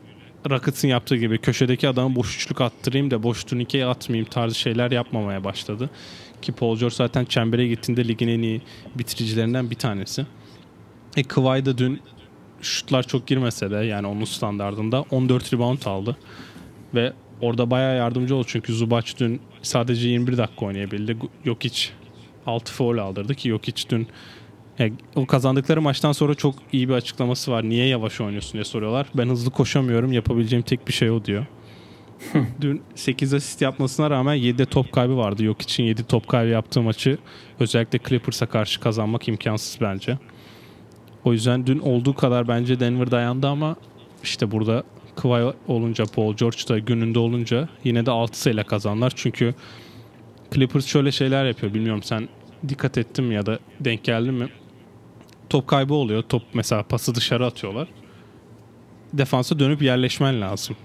[0.50, 5.44] Rockets'ın yaptığı gibi köşedeki adamı boş üçlük attırayım da boş turnikeyi atmayayım tarzı şeyler yapmamaya
[5.44, 5.90] başladı.
[6.42, 8.62] Ki Paul George zaten çembere gittiğinde ligin en iyi
[8.96, 10.26] bitiricilerinden bir tanesi.
[11.18, 12.02] E Kawhi da dün
[12.62, 16.18] şutlar çok girmese de yani onun standartında 14 rebound aldı.
[16.96, 21.18] Ve orada bayağı yardımcı oldu çünkü Zubac dün sadece 21 dakika oynayabildi.
[21.46, 21.90] Jokic
[22.46, 24.08] 6 foul aldırdı ki Jokic dün
[24.80, 27.70] yani o kazandıkları maçtan sonra çok iyi bir açıklaması var.
[27.70, 29.08] Niye yavaş oynuyorsun diye soruyorlar.
[29.16, 30.12] Ben hızlı koşamıyorum.
[30.12, 31.46] Yapabileceğim tek bir şey o diyor.
[32.62, 35.44] Dün 8 asist yapmasına rağmen 7 top kaybı vardı.
[35.44, 37.18] Yok için 7 top kaybı yaptığı maçı
[37.60, 40.18] özellikle Clippers'a karşı kazanmak imkansız bence.
[41.28, 43.76] O yüzden dün olduğu kadar bence Denver dayandı ama
[44.24, 44.84] işte burada
[45.16, 49.14] Kawhi olunca Paul George da gününde olunca yine de 6 sayıyla kazanlar.
[49.16, 49.54] Çünkü
[50.54, 51.74] Clippers şöyle şeyler yapıyor.
[51.74, 52.30] Bilmiyorum sen
[52.70, 54.48] dikkat ettin mi ya da denk geldin mi?
[55.50, 56.24] Top kaybı oluyor.
[56.30, 57.88] Top mesela pası dışarı atıyorlar.
[59.14, 60.76] Defansa dönüp yerleşmen lazım.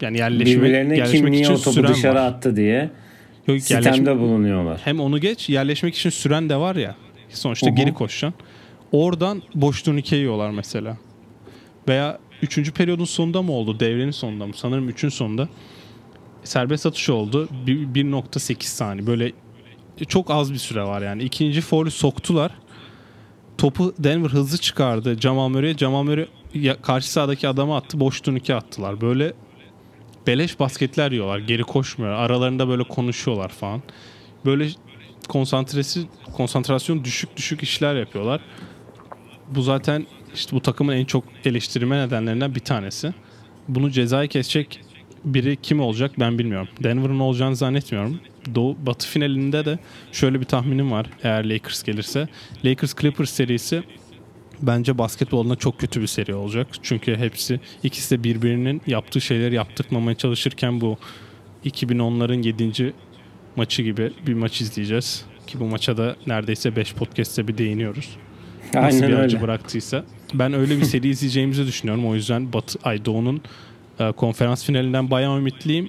[0.00, 2.26] Yani yerleşme, Birbirlerine kim yerleşmek niye için o topu dışarı var.
[2.26, 2.90] attı diye
[3.46, 4.80] Yok, sistemde bulunuyorlar.
[4.84, 6.94] hem onu geç yerleşmek için süren de var ya.
[7.28, 7.74] Sonuçta hı.
[7.74, 8.40] geri koşacaksın.
[8.92, 10.96] Oradan boş turnike yiyorlar mesela.
[11.88, 12.72] Veya 3.
[12.72, 13.80] periyodun sonunda mı oldu?
[13.80, 14.52] Devrenin sonunda mı?
[14.56, 15.48] Sanırım 3'ün sonunda.
[16.44, 17.48] Serbest atış oldu.
[17.66, 19.06] Bir- 1.8 saniye.
[19.06, 19.32] Böyle
[20.08, 21.22] çok az bir süre var yani.
[21.22, 22.50] İkinci foul'ü soktular.
[23.58, 25.20] Topu Denver hızlı çıkardı.
[25.20, 25.78] Jamal Murray'e.
[25.78, 26.26] Jamal Murray
[26.82, 28.00] karşı sahadaki adamı attı.
[28.00, 29.00] Boş turnike attılar.
[29.00, 29.32] Böyle
[30.26, 31.38] beleş basketler yiyorlar.
[31.38, 32.12] Geri koşmuyor.
[32.12, 33.82] Aralarında böyle konuşuyorlar falan.
[34.44, 34.68] Böyle
[35.28, 36.02] konsantresi
[36.32, 38.40] konsantrasyon düşük düşük işler yapıyorlar.
[39.54, 43.14] Bu zaten işte bu takımın en çok eleştirme nedenlerinden bir tanesi.
[43.68, 44.80] Bunu cezayı kesecek
[45.24, 46.68] biri kim olacak ben bilmiyorum.
[46.82, 48.20] Denver'ın olacağını zannetmiyorum.
[48.54, 49.78] Doğu Batı finalinde de
[50.12, 52.28] şöyle bir tahminim var eğer Lakers gelirse.
[52.64, 53.82] Lakers Clippers serisi
[54.62, 56.66] bence basketbolunda çok kötü bir seri olacak.
[56.82, 60.98] Çünkü hepsi ikisi de birbirinin yaptığı şeyleri yaptırmamaya çalışırken bu
[61.64, 62.94] 2010'ların 7.
[63.56, 65.24] maçı gibi bir maç izleyeceğiz.
[65.46, 68.16] Ki bu maça da neredeyse 5 podcast'te bir değiniyoruz.
[68.74, 70.04] Nasıl Aynen bir acı bıraktıysa.
[70.34, 72.06] Ben öyle bir seri izleyeceğimizi düşünüyorum.
[72.06, 73.40] O yüzden Batı, ay Doğu'nun
[74.00, 75.88] e, konferans finalinden bayağı ümitliyim.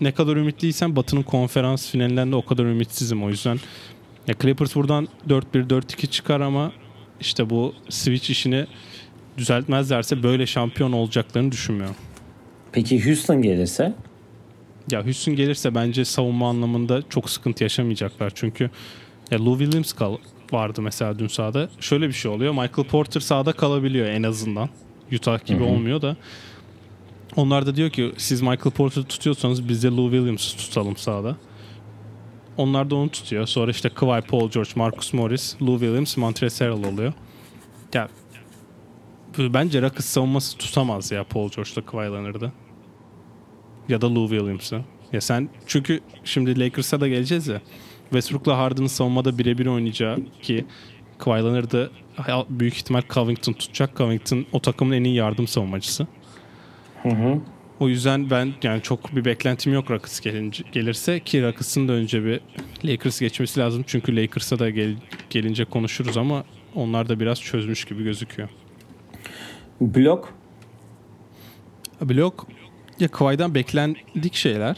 [0.00, 3.22] Ne kadar ümitliysem Batı'nın konferans finalinden de o kadar ümitsizim.
[3.24, 3.58] O yüzden
[4.26, 6.72] ya Clippers buradan 4-1 4-2 çıkar ama
[7.20, 8.66] işte bu switch işini
[9.38, 11.96] düzeltmezlerse böyle şampiyon olacaklarını düşünmüyorum.
[12.72, 13.94] Peki Houston gelirse?
[14.90, 18.32] Ya Houston gelirse bence savunma anlamında çok sıkıntı yaşamayacaklar.
[18.34, 18.70] Çünkü
[19.30, 20.16] ya Lou Williams kal
[20.52, 21.68] vardı mesela dün sahada.
[21.80, 22.52] Şöyle bir şey oluyor.
[22.52, 24.68] Michael Porter sahada kalabiliyor en azından.
[25.12, 25.68] Utah gibi Hı hı.
[25.68, 26.16] olmuyor da.
[27.36, 31.36] Onlar da diyor ki siz Michael Porter'ı tutuyorsanız biz de Lou Williams'ı tutalım sahada.
[32.56, 33.46] Onlar da onu tutuyor.
[33.46, 37.12] Sonra işte Kawhi, Paul George, Marcus Morris, Lou Williams, Montrezl Harrell oluyor.
[37.94, 38.08] Ya
[39.38, 42.52] bence Rockets savunması tutamaz ya Paul George'la Kawhi Leonard'ı.
[43.88, 44.80] Ya da Lou Williams'ı.
[45.12, 47.60] Ya sen çünkü şimdi Lakers'a da geleceğiz ya.
[48.12, 50.64] Westbrook'la Harden'ın savunmada birebir oynayacağı ki
[51.18, 51.90] Kawhi Leonard'ı
[52.50, 53.96] büyük ihtimal Covington tutacak.
[53.96, 56.06] Covington o takımın en iyi yardım savunmacısı.
[57.02, 57.40] Hı hı.
[57.80, 62.24] O yüzden ben yani çok bir beklentim yok Rockets gelince, gelirse ki Rockets'ın da önce
[62.24, 62.40] bir
[62.84, 63.84] Lakers geçmesi lazım.
[63.86, 64.96] Çünkü Lakers'a da gel,
[65.30, 66.44] gelince konuşuruz ama
[66.74, 68.48] onlar da biraz çözmüş gibi gözüküyor.
[69.80, 70.34] Blok?
[72.00, 72.46] Blok
[73.00, 74.76] ya Kawhi'den beklendik şeyler.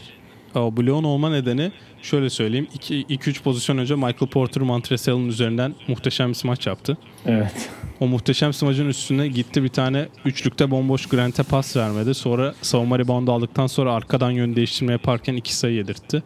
[0.55, 1.71] O bloğun olma nedeni
[2.05, 2.67] şöyle söyleyeyim.
[2.73, 6.97] 2-3 pozisyon önce Michael Porter Montrezl'in üzerinden muhteşem bir smaç yaptı.
[7.25, 7.69] Evet.
[7.99, 12.13] O muhteşem smacın üstüne gitti bir tane üçlükte bomboş Grant'e pas vermedi.
[12.13, 16.23] Sonra savunma reboundu aldıktan sonra arkadan yön değiştirme yaparken iki sayı yedirtti.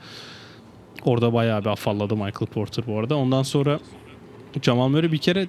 [1.05, 3.15] Orada bayağı bir afalladı Michael Porter bu arada.
[3.15, 3.79] Ondan sonra
[4.61, 5.47] Jamal Murray bir kere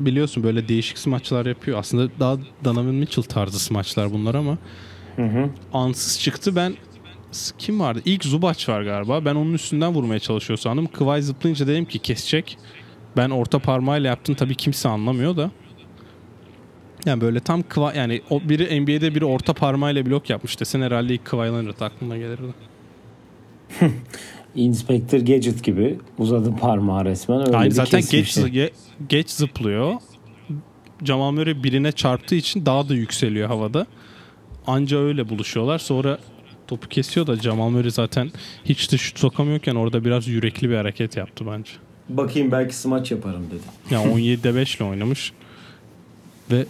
[0.00, 1.78] biliyorsun böyle değişik smaçlar yapıyor.
[1.78, 4.58] Aslında daha Donovan Mitchell tarzı smaçlar bunlar ama
[5.16, 5.50] Hı hı.
[5.72, 6.56] ansız çıktı.
[6.56, 6.74] Ben
[7.58, 8.00] kim vardı?
[8.04, 9.24] İlk Zubac var galiba.
[9.24, 10.86] Ben onun üstünden vurmaya çalışıyor sandım.
[10.86, 12.58] Kıvay zıplayınca dedim ki kesecek.
[13.16, 14.34] Ben orta parmağıyla yaptım.
[14.34, 15.50] Tabii kimse anlamıyor da.
[17.06, 21.14] Yani böyle tam kıva yani o biri NBA'de biri orta parmağıyla blok yapmış desen herhalde
[21.14, 22.54] ilk Leonard aklına gelirdi.
[24.54, 27.40] Inspector Gadget gibi uzadı parmağı resmen.
[27.46, 28.70] Öyle Aynı zaten geç ge-
[29.08, 29.94] geç zıplıyor.
[31.04, 33.86] Jamal Murray birine çarptığı için daha da yükseliyor havada.
[34.66, 35.78] Anca öyle buluşuyorlar.
[35.78, 36.18] Sonra
[36.68, 38.30] topu kesiyor da Jamal Murray zaten
[38.64, 41.72] hiç de şut sokamıyorken orada biraz yürekli bir hareket yaptı bence.
[42.08, 43.62] Bakayım belki smaç yaparım dedi.
[43.90, 45.32] Yani 17'de 5 ile oynamış.
[46.50, 46.66] Ve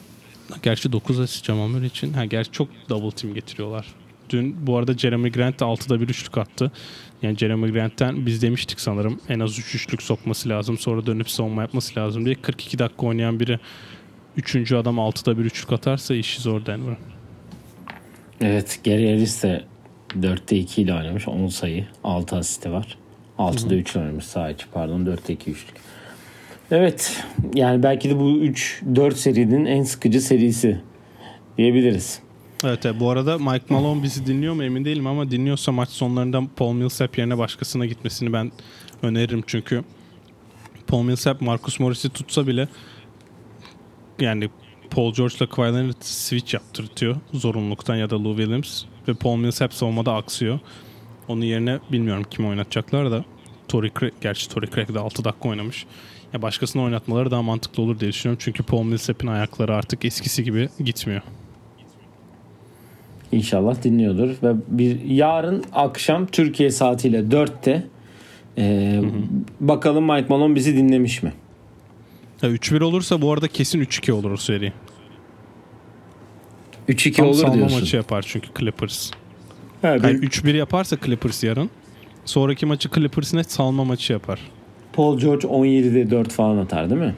[0.63, 2.13] gerçi 9 asist Jamal Murray için.
[2.13, 3.87] Ha, gerçi çok double team getiriyorlar.
[4.31, 6.73] Dün bu arada Jeremy Grant de 6'da bir üçlük attı.
[7.23, 10.79] Yani Jeremy Grant'ten biz demiştik sanırım en az 3 üçlük sokması lazım.
[10.79, 12.35] Sonra dönüp savunma yapması lazım diye.
[12.35, 13.59] 42 dakika oynayan biri
[14.37, 14.73] 3.
[14.73, 16.97] adam 6'da bir üçlük atarsa işi zor Denver.
[18.41, 19.65] Evet Gary Harris de
[20.21, 21.29] 4'te 2 ile oynamış.
[21.29, 21.87] 10 sayı.
[22.05, 22.99] 6 asisti var.
[23.39, 25.01] 6'da 3 oynamış sağ içi pardon.
[25.01, 25.75] 4'te 2 üçlük.
[26.71, 27.25] Evet
[27.55, 30.81] yani belki de bu 3-4 serinin en sıkıcı serisi
[31.59, 32.21] diyebiliriz.
[32.65, 36.43] Evet, evet bu arada Mike Malone bizi dinliyor mu emin değilim ama dinliyorsa maç sonlarında
[36.57, 38.53] Paul Millsap yerine başkasına gitmesini ben
[39.03, 39.85] öneririm çünkü
[40.87, 42.69] Paul Millsap Marcus Morris'i tutsa bile
[44.21, 44.51] yani
[44.91, 50.15] Paul George'la Kawhi Leonard switch yaptırtıyor zorunluluktan ya da Lou Williams ve Paul Millsap savunmada
[50.15, 50.59] aksıyor.
[51.29, 53.25] Onun yerine bilmiyorum kim oynatacaklar da
[53.69, 55.87] Tory Craig, gerçi Tory Craig de 6 dakika oynamış.
[56.33, 58.43] Ya başkasını oynatmaları daha mantıklı olur diye düşünüyorum.
[58.45, 61.23] Çünkü Paul Millsap'in ayakları artık eskisi gibi gitmiyor.
[63.33, 64.29] İnşallah dinliyordur.
[64.43, 67.87] Ve bir yarın akşam Türkiye saatiyle 4'te
[68.59, 69.01] e,
[69.61, 71.33] bakalım Mike Malone bizi dinlemiş mi?
[72.43, 74.73] Ya 3-1 olursa bu arada kesin 3-2 olur o seri.
[76.89, 77.81] 3-2 Tam olur diyorsun.
[77.81, 79.11] maçı yapar çünkü Clippers.
[79.83, 81.71] Hayır, benim- 3-1 yaparsa Clippers yarın.
[82.25, 84.41] Sonraki maçı Clippers net salma maçı yapar.
[84.93, 87.15] Paul George 17'de 4 falan atar değil mi?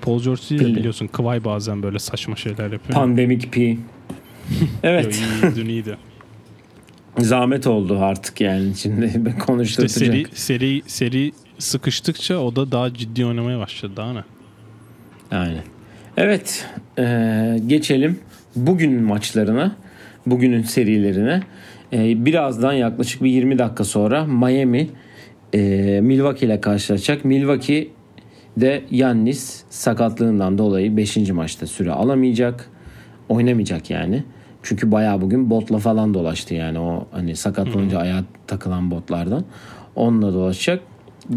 [0.00, 2.98] Paul George değil de biliyorsun Kawhi bazen böyle saçma şeyler yapıyor.
[2.98, 3.62] Pandemik P.
[3.70, 3.76] Yo,
[4.82, 5.22] Evet.
[5.44, 5.96] iyi, dün iyiydi.
[7.18, 9.90] Zahmet oldu artık yani şimdi İşte konuşturacak.
[9.90, 13.92] seri, seri, seri sıkıştıkça o da daha ciddi oynamaya başladı.
[13.96, 14.22] Daha ne?
[15.30, 15.62] Aynen.
[16.16, 16.66] Evet.
[16.98, 18.18] eee, geçelim
[18.56, 19.76] bugünün maçlarına.
[20.26, 21.40] Bugünün serilerine.
[21.92, 24.88] Eee, birazdan yaklaşık bir 20 dakika sonra Miami
[25.52, 27.24] eee, Milwaukee ile karşılaşacak.
[27.24, 27.88] Milwaukee
[28.56, 31.16] de Yannis sakatlığından dolayı 5.
[31.32, 32.68] maçta süre alamayacak.
[33.28, 34.24] Oynamayacak yani.
[34.62, 39.44] Çünkü bayağı bugün botla falan dolaştı yani o hani sakatlanınca ayağa takılan botlardan.
[39.96, 40.80] Onunla dolaşacak.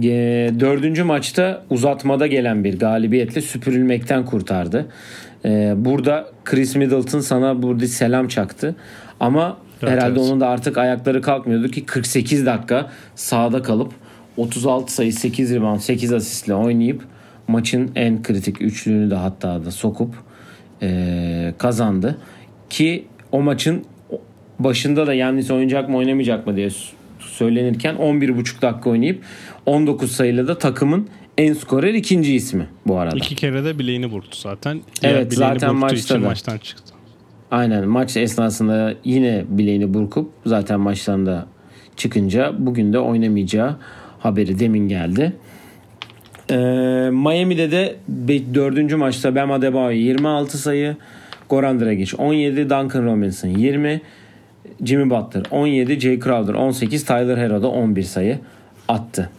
[0.03, 4.85] E, dördüncü maçta uzatmada gelen bir galibiyetle süpürülmekten kurtardı.
[5.45, 8.75] E, burada Chris Middleton sana burada selam çaktı.
[9.19, 10.29] Ama Evet, herhalde evet.
[10.29, 13.93] onun da artık ayakları kalkmıyordu ki 48 dakika sahada kalıp
[14.37, 17.03] 36 sayı 8 rebound 8 asistle oynayıp
[17.47, 20.15] maçın en kritik üçlüğünü de hatta da sokup
[20.81, 22.17] e, kazandı.
[22.69, 23.85] Ki o maçın
[24.59, 26.69] başında da Yannis oynayacak mı oynamayacak mı diye
[27.19, 29.23] söylenirken 11,5 dakika oynayıp
[29.65, 33.15] 19 sayıyla da takımın en skorer ikinci ismi bu arada.
[33.15, 34.81] İki kere de bileğini burktu zaten.
[35.03, 36.19] Evet, bileğini zaten maçta da.
[36.19, 36.93] maçtan çıktı.
[37.51, 41.47] Aynen maç esnasında yine bileğini burkup zaten maçtan da
[41.95, 43.77] çıkınca bugün de oynamayacağı
[44.19, 45.33] haberi demin geldi.
[46.49, 46.55] Ee,
[47.11, 47.95] Miami'de de
[48.53, 48.97] 4.
[48.97, 50.97] maçta Bam Adebayo 26 sayı,
[51.49, 54.01] Goran Dragic 17, Duncan Robinson 20,
[54.83, 58.39] Jimmy Butler 17, Jay Crowder 18, Tyler Hero da 11 sayı
[58.87, 59.29] attı.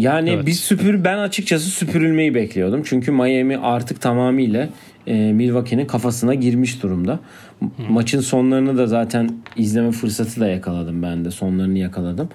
[0.00, 0.46] Yani Evet.
[0.46, 2.82] biz süpür ben açıkçası süpürülmeyi bekliyordum.
[2.84, 4.68] Çünkü Miami artık tamamıyla
[5.06, 7.20] e, Milwaukee'nin kafasına girmiş durumda.
[7.60, 11.30] M- Maçın sonlarını da zaten izleme fırsatı da yakaladım ben de.
[11.30, 12.28] Sonlarını yakaladım.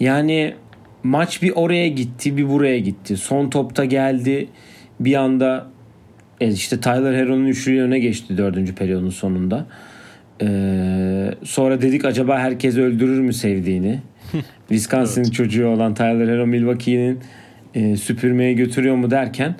[0.00, 0.54] Yani
[1.02, 3.16] maç bir oraya gitti, bir buraya gitti.
[3.16, 4.48] Son topta geldi.
[5.00, 5.66] Bir anda
[6.40, 9.66] e, işte Tyler Hero'nun üçlüğü öne geçti dördüncü periyodun sonunda.
[10.42, 13.98] Ee, sonra dedik acaba herkes öldürür mü sevdiğini?
[14.68, 17.20] Wisconsin çocuğu olan Tyler Hero Milwaukee'nin
[17.74, 19.56] e, süpürmeye götürüyor mu derken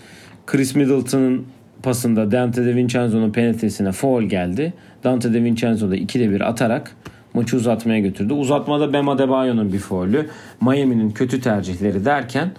[0.46, 1.46] Chris Middleton'ın
[1.82, 4.72] pasında Dante DiVincenzo'nun penetresine foul geldi.
[5.04, 6.96] Dante DiVincenzo da 2'de 1 atarak
[7.34, 8.32] maçı uzatmaya götürdü.
[8.32, 10.28] Uzatmada Bam Adebayo'nun bir faulü,
[10.60, 12.50] Miami'nin kötü tercihleri derken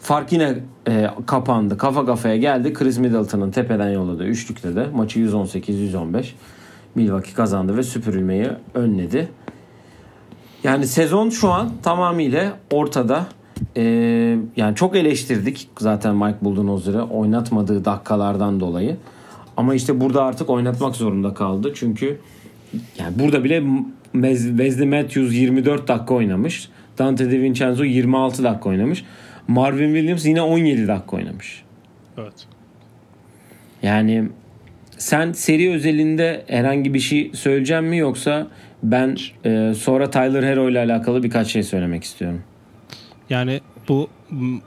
[0.00, 0.54] fark yine
[0.88, 1.78] e, kapandı.
[1.78, 2.72] Kafa kafaya geldi.
[2.72, 6.24] Chris Middleton'ın tepeden yolladığı üçlükte de maçı 118-115
[6.94, 9.28] Milwaukee kazandı ve süpürülmeyi önledi.
[10.64, 13.26] Yani sezon şu an tamamıyla ortada.
[13.76, 13.82] Ee,
[14.56, 18.96] yani çok eleştirdik zaten Mike Budenholzer'ı oynatmadığı dakikalardan dolayı.
[19.56, 21.72] Ama işte burada artık oynatmak zorunda kaldı.
[21.74, 22.20] Çünkü
[22.98, 23.62] yani burada bile
[24.14, 26.68] Wes- Wesley Matthews 24 dakika oynamış.
[26.98, 29.04] Dante DiVincenzo 26 dakika oynamış.
[29.48, 31.64] Marvin Williams yine 17 dakika oynamış.
[32.18, 32.46] Evet.
[33.82, 34.28] Yani
[34.98, 38.46] sen seri özelinde herhangi bir şey söyleyeceğim mi yoksa
[38.82, 42.42] ben e, sonra Tyler Hero ile alakalı birkaç şey söylemek istiyorum.
[43.30, 44.08] Yani bu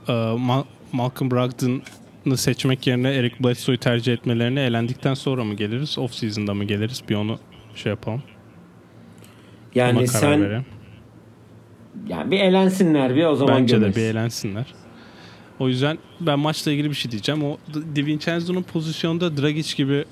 [0.08, 5.98] e, Ma- Malcolm Brogdon'ı seçmek yerine Eric Bledsoe'yu tercih etmelerine elendikten sonra mı geliriz?
[5.98, 7.02] Off season'da mı geliriz?
[7.08, 7.38] Bir onu
[7.74, 8.22] şey yapalım.
[9.76, 10.64] Ona Yani karar sen verelim.
[12.08, 13.96] yani bir elensinler bir o zaman Bence de gömeriz.
[13.96, 14.66] bir eğlensinler.
[15.58, 17.44] O yüzden ben maçla ilgili bir şey diyeceğim.
[17.44, 17.56] O
[17.96, 20.04] DiVincenzo'nun pozisyonda Dragic gibi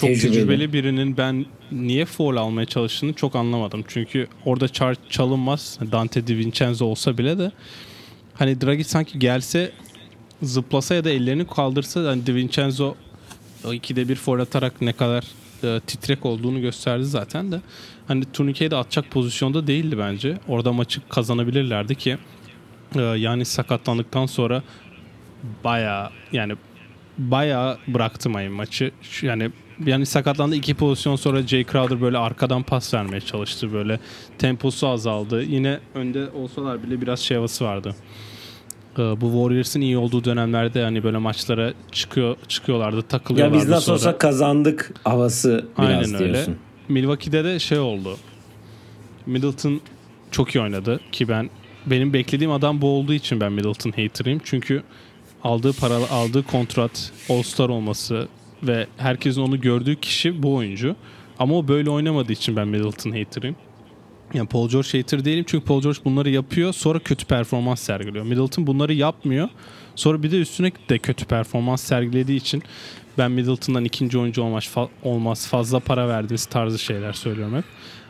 [0.00, 0.32] çok tecrübeli.
[0.32, 3.84] tecrübeli birinin ben niye foul almaya çalıştığını çok anlamadım.
[3.88, 5.78] Çünkü orada çar çalınmaz.
[5.92, 7.52] Dante Di Vincenzo olsa bile de
[8.34, 9.72] hani Draghi sanki gelse
[10.42, 12.94] zıplasa ya da ellerini kaldırsa hani Di Vincenzo
[13.72, 15.24] ikide bir foul atarak ne kadar
[15.64, 17.60] e, titrek olduğunu gösterdi zaten de.
[18.08, 20.38] Hani turnikeyi de atacak pozisyonda değildi bence.
[20.48, 22.18] Orada maçı kazanabilirlerdi ki
[22.94, 24.62] e, yani sakatlandıktan sonra
[25.64, 26.54] baya yani
[27.18, 28.90] baya bıraktım ayın maçı.
[29.22, 29.50] Yani
[29.86, 33.98] yani sakatlandı iki pozisyon sonra Jay Crowder böyle arkadan pas vermeye çalıştı böyle
[34.38, 35.42] temposu azaldı.
[35.42, 37.94] Yine önde olsalar bile biraz şey havası vardı.
[38.98, 43.56] Ee, bu Warriors'ın iyi olduğu dönemlerde hani böyle maçlara çıkıyor çıkıyorlardı takılıyorlardı.
[43.56, 43.94] Ya biz nasıl sonra.
[43.96, 46.24] olsa kazandık havası biraz Aynen diyorsun.
[46.24, 46.46] öyle.
[46.88, 48.16] Milwaukee'de de şey oldu.
[49.26, 49.80] Middleton
[50.30, 51.50] çok iyi oynadı ki ben
[51.86, 54.40] benim beklediğim adam bu olduğu için ben Middleton hater'ıyım.
[54.44, 54.82] Çünkü
[55.44, 58.28] aldığı para aldığı kontrat All-Star olması
[58.62, 60.96] ve herkesin onu gördüğü kişi bu oyuncu.
[61.38, 63.56] Ama o böyle oynamadığı için ben Middleton hater'ıyım.
[64.34, 68.24] Yani Paul George hater değilim çünkü Paul George bunları yapıyor sonra kötü performans sergiliyor.
[68.24, 69.48] Middleton bunları yapmıyor.
[69.96, 72.62] Sonra bir de üstüne de kötü performans sergilediği için
[73.18, 77.64] ben Middleton'dan ikinci oyuncu olmaz, olmaz fazla para verdiğimiz tarzı şeyler söylüyorum hep.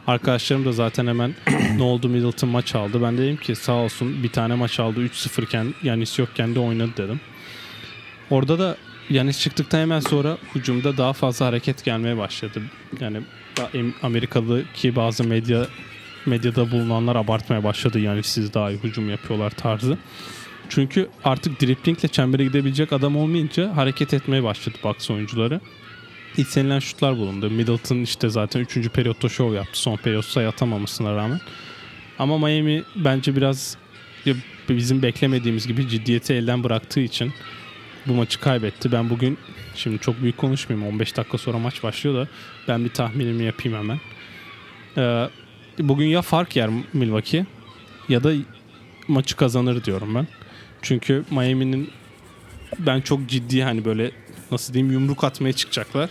[0.07, 1.35] Arkadaşlarım da zaten hemen
[1.77, 3.03] ne oldu Middleton maç aldı.
[3.03, 6.93] Ben dedim ki sağ olsun bir tane maç aldı 3-0 iken Yanis yokken de oynadı
[6.97, 7.21] dedim.
[8.31, 8.77] Orada da
[9.11, 12.63] Yanis çıktıktan hemen sonra hücumda daha fazla hareket gelmeye başladı.
[13.01, 13.23] Yani
[14.03, 15.67] Amerikalı bazı medya
[16.27, 17.99] medyada bulunanlar abartmaya başladı.
[17.99, 19.99] Yani siz daha iyi hücum yapıyorlar tarzı.
[20.69, 25.61] Çünkü artık driplingle çembere gidebilecek adam olmayınca hareket etmeye başladı Bucks oyuncuları.
[26.37, 27.51] İstenilen şutlar bulundu.
[27.51, 28.89] Middleton işte zaten 3.
[28.89, 29.81] periyotta şov yaptı.
[29.81, 30.49] Son periyot sayı
[31.17, 31.41] rağmen.
[32.19, 33.77] Ama Miami bence biraz
[34.69, 37.33] bizim beklemediğimiz gibi ciddiyeti elden bıraktığı için
[38.07, 38.93] bu maçı kaybetti.
[38.93, 39.39] Ben bugün
[39.75, 40.89] şimdi çok büyük konuşmayayım.
[40.89, 42.29] 15 dakika sonra maç başlıyor da
[42.69, 44.01] ben bir tahminimi yapayım hemen.
[44.97, 45.29] Ee,
[45.79, 47.47] bugün ya fark yer Milwaukee
[48.09, 48.33] ya da
[49.09, 50.27] maçı kazanır diyorum ben.
[50.83, 51.91] Çünkü Miami'nin
[52.79, 54.11] ben çok ciddi hani böyle
[54.51, 56.11] nasıl diyeyim yumruk atmaya çıkacaklar.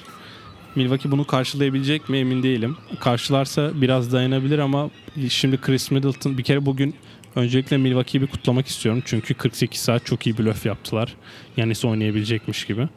[0.76, 2.78] Milwaukee bunu karşılayabilecek mi emin değilim.
[3.00, 4.90] Karşılarsa biraz dayanabilir ama
[5.30, 6.96] şimdi Chris Middleton bir kere bugün
[7.40, 9.02] öncelikle Milwaukee'yi bir kutlamak istiyorum.
[9.06, 11.16] Çünkü 48 saat çok iyi bir löf yaptılar.
[11.58, 12.88] Yanis oynayabilecekmiş gibi.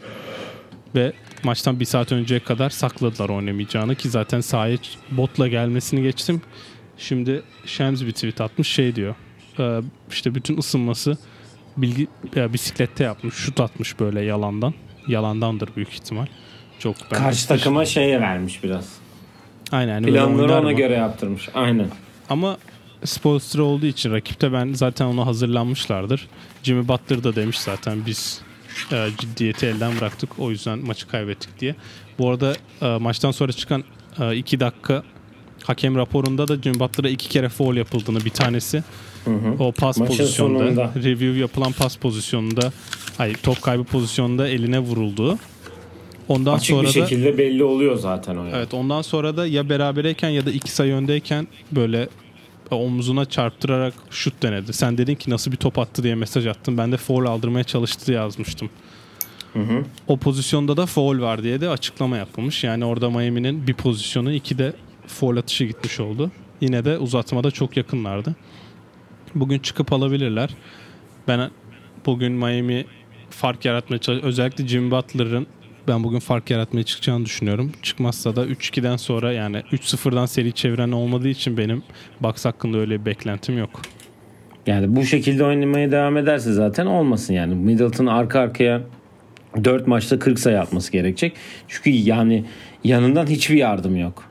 [0.94, 1.12] Ve
[1.44, 4.76] maçtan bir saat önceye kadar sakladılar oynamayacağını ki zaten sahaya
[5.10, 6.42] botla gelmesini geçtim.
[6.98, 9.14] Şimdi Shams bir tweet atmış şey diyor.
[9.58, 11.18] E, işte bütün ısınması
[11.76, 14.74] bilgi ya bisiklette yapmış, şut atmış böyle yalandan.
[15.08, 16.26] Yalandandır büyük ihtimal.
[16.78, 18.88] Çok ben Karşı takıma şeye vermiş biraz.
[19.72, 19.92] Aynen.
[19.94, 20.72] Yani Planları ona mı?
[20.72, 21.48] göre yaptırmış.
[21.54, 21.88] Aynen.
[22.28, 22.56] Ama
[23.04, 26.28] Spolstra olduğu için rakipte ben zaten ona hazırlanmışlardır.
[26.62, 28.40] Jimmy Butler da demiş zaten biz
[28.92, 30.38] e, ciddiyeti elden bıraktık.
[30.38, 31.74] O yüzden maçı kaybettik diye.
[32.18, 33.84] Bu arada e, maçtan sonra çıkan
[34.20, 35.02] e, iki dakika
[35.64, 38.82] hakem raporunda da Jimmy Butler'a iki kere foul yapıldığını bir tanesi
[39.24, 39.54] hı hı.
[39.58, 40.92] o pas Maçın pozisyonunda sonunda.
[40.96, 42.72] review yapılan pas pozisyonunda
[43.18, 45.38] hayır top kaybı pozisyonunda eline vuruldu.
[46.28, 48.44] Ondan Açık sonra bir şekilde da, belli oluyor zaten o.
[48.44, 48.52] Yani.
[48.56, 52.08] Evet ondan sonra da ya berabereyken ya da iki sayı öndeyken böyle
[52.74, 54.72] omzuna çarptırarak şut denedi.
[54.72, 56.78] Sen dedin ki nasıl bir top attı diye mesaj attın.
[56.78, 58.70] Ben de foul aldırmaya çalıştı diye yazmıştım.
[59.52, 59.84] Hı hı.
[60.08, 62.64] O pozisyonda da foul var diye de açıklama yapılmış.
[62.64, 64.72] Yani orada Miami'nin bir pozisyonu iki de
[65.06, 66.30] foul atışı gitmiş oldu.
[66.60, 68.36] Yine de uzatmada çok yakınlardı.
[69.34, 70.50] Bugün çıkıp alabilirler.
[71.28, 71.50] Ben
[72.06, 72.86] bugün Miami
[73.30, 74.28] fark yaratmaya çalışıyor.
[74.28, 75.46] Özellikle Jim Butler'ın
[75.88, 77.72] ben bugün fark yaratmaya çıkacağını düşünüyorum.
[77.82, 81.82] Çıkmazsa da 3-2'den sonra yani 3-0'dan seri çeviren olmadığı için benim
[82.20, 83.82] Bucks hakkında öyle bir beklentim yok.
[84.66, 87.54] Yani bu şekilde oynamaya devam ederse zaten olmasın yani.
[87.54, 88.80] Middleton arka arkaya
[89.64, 91.32] 4 maçta 40 sayı atması gerekecek.
[91.68, 92.44] Çünkü yani
[92.84, 94.24] yanından hiçbir yardım yok.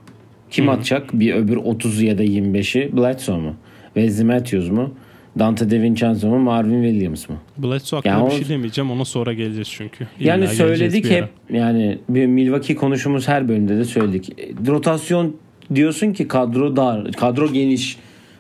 [0.51, 0.71] Kim Hı.
[0.71, 1.13] atacak?
[1.13, 3.55] Bir öbür 30 ya da 25'i Bledsoe mu?
[3.93, 4.93] Wesley Matthews mu?
[5.39, 7.35] Dante DiVincenzo mu Marvin Williams mı?
[7.57, 10.07] Bledsoe hakkında yani bir şey demeyeceğim ona sonra geleceğiz çünkü.
[10.19, 14.35] İlla yani söyledik hep yani bir Milwaukee konuşumuz her bölümde de söyledik.
[14.67, 15.35] Rotasyon
[15.75, 17.97] diyorsun ki kadro dar, kadro geniş,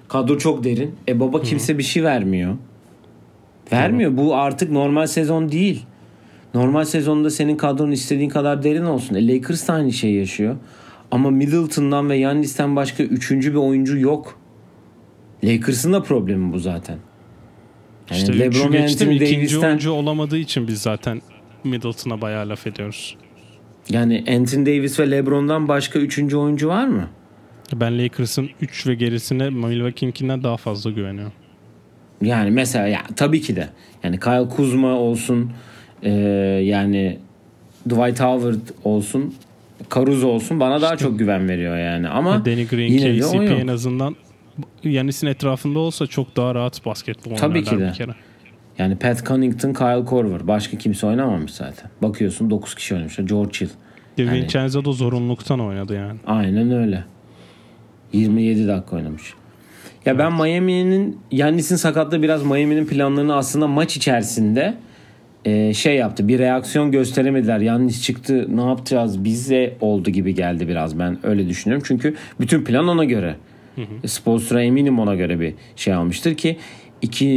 [0.07, 0.95] kadro çok derin.
[1.07, 1.77] E baba kimse Hı.
[1.77, 2.55] bir şey vermiyor.
[3.71, 4.17] Vermiyor.
[4.17, 5.85] Bu artık normal sezon değil.
[6.53, 9.15] Normal sezonda senin kadron istediğin kadar derin olsun.
[9.15, 10.55] E Lakers da aynı şey yaşıyor.
[11.11, 14.40] Ama Middleton'dan ve Yannis'ten başka üçüncü bir oyuncu yok.
[15.43, 16.97] Lakers'ın da problemi bu zaten.
[18.09, 21.21] Yani işte LeBron geçtim, ikinci oyuncu olamadığı için biz zaten
[21.63, 23.17] Middleton'a bayağı laf ediyoruz.
[23.89, 27.07] Yani Anthony Davis ve LeBron'dan başka üçüncü oyuncu var mı?
[27.73, 31.33] Ben Lakers'ın 3 ve gerisine Milwaukee'inkinden daha fazla güveniyorum.
[32.21, 33.69] Yani mesela ya tabii ki de.
[34.03, 35.51] Yani Kyle Kuzma olsun
[36.03, 36.09] e,
[36.63, 37.17] yani
[37.89, 39.35] Dwight Howard olsun
[39.95, 42.09] Caruso olsun bana daha çok güven veriyor yani.
[42.09, 43.59] Ama Danny Green, yine de KCP yok.
[43.59, 44.15] en azından
[44.83, 47.87] Yanis'in etrafında olsa çok daha rahat basketbol Tabii oynarlar ki de.
[47.87, 48.11] bir kere.
[48.77, 50.47] Yani Pat Connaughton, Kyle Korver.
[50.47, 51.89] Başka kimse oynamamış zaten.
[52.01, 53.23] Bakıyorsun 9 kişi oynamışlar.
[53.25, 53.69] George Hill.
[54.17, 56.19] De Yani- Vincenzo da zorunluluktan oynadı yani.
[56.27, 57.03] Aynen öyle.
[58.13, 59.33] 27 dakika oynamış.
[60.05, 64.73] Ya ben Miami'nin Yannis'in sakatlığı biraz Miami'nin planlarını aslında maç içerisinde
[65.45, 66.27] e, şey yaptı.
[66.27, 67.59] Bir reaksiyon gösteremediler.
[67.59, 71.83] Yannis çıktı ne yapacağız bize oldu gibi geldi biraz ben öyle düşünüyorum.
[71.87, 73.35] Çünkü bütün plan ona göre.
[74.05, 76.57] Spolstra eminim ona göre bir şey almıştır ki
[77.01, 77.27] iki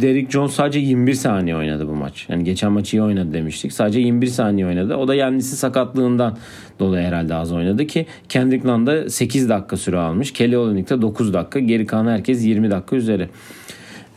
[0.00, 2.26] Derrick Jones sadece 21 saniye oynadı bu maç.
[2.28, 3.72] Yani geçen maçı iyi oynadı demiştik.
[3.72, 4.96] Sadece 21 saniye oynadı.
[4.96, 6.38] O da Yannis'in sakatlığından
[6.78, 10.32] dolayı herhalde az oynadı ki Kendrick Nunn da 8 dakika süre almış.
[10.32, 11.58] Kelly Olynyk de 9 dakika.
[11.60, 13.28] Geri kalan herkes 20 dakika üzeri.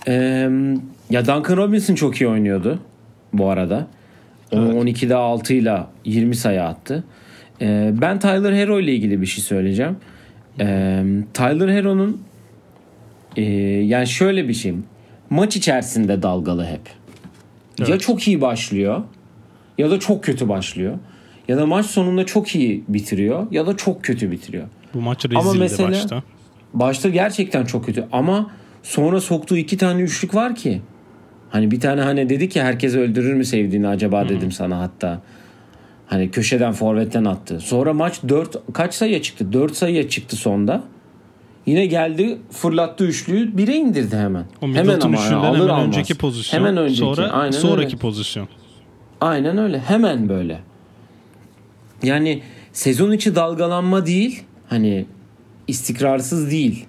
[0.07, 0.49] Ee,
[1.09, 2.79] ya Duncan Robinson çok iyi oynuyordu
[3.33, 3.87] bu arada.
[4.51, 7.03] O 12'de 6 ile 20 sayı attı.
[7.61, 9.95] Ee, ben Tyler Hero ile ilgili bir şey söyleyeceğim.
[10.59, 12.21] Ee, Tyler Hero'nun
[13.37, 13.41] e,
[13.85, 14.73] yani şöyle bir şey.
[15.29, 16.81] Maç içerisinde dalgalı hep.
[17.79, 18.01] Ya Evet.
[18.01, 19.01] çok iyi başlıyor
[19.77, 20.97] ya da çok kötü başlıyor.
[21.47, 24.67] Ya da maç sonunda çok iyi bitiriyor ya da çok kötü bitiriyor.
[24.93, 26.23] Bu maç Ama rezildi mesela- başta.
[26.73, 28.51] Başta gerçekten çok kötü ama
[28.83, 30.81] sonra soktuğu iki tane üçlük var ki.
[31.49, 35.21] Hani bir tane hani dedi ki herkes öldürür mü sevdiğini acaba dedim sana hatta.
[36.07, 37.59] Hani köşeden forvetten attı.
[37.59, 39.53] Sonra maç 4 kaç sayıya çıktı?
[39.53, 40.83] 4 sayıya çıktı sonda.
[41.65, 44.45] Yine geldi fırlattı üçlüyü bire indirdi hemen.
[44.61, 45.87] O hemen ama üçlüğünden alır hemen almaz.
[45.87, 46.59] önceki pozisyon.
[46.59, 46.99] Hemen önceki.
[46.99, 47.97] Sonra Aynen sonraki öyle.
[47.97, 48.47] pozisyon.
[49.21, 49.79] Aynen öyle.
[49.79, 50.59] Hemen böyle.
[52.03, 52.41] Yani
[52.73, 54.43] sezon içi dalgalanma değil.
[54.69, 55.05] Hani
[55.67, 56.85] istikrarsız değil.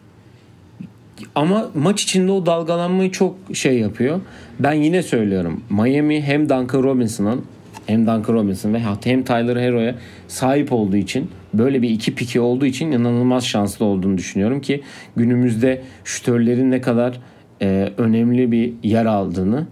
[1.34, 4.20] Ama maç içinde o dalgalanmayı çok şey yapıyor.
[4.60, 5.64] Ben yine söylüyorum.
[5.70, 7.44] Miami hem Duncan Robinson'ın
[7.86, 9.94] hem Duncan Robinson ve hem Tyler Hero'ya
[10.28, 14.82] sahip olduğu için böyle bir iki piki olduğu için inanılmaz şanslı olduğunu düşünüyorum ki
[15.16, 17.18] günümüzde şütörlerin ne kadar
[17.62, 19.66] e, önemli bir yer aldığını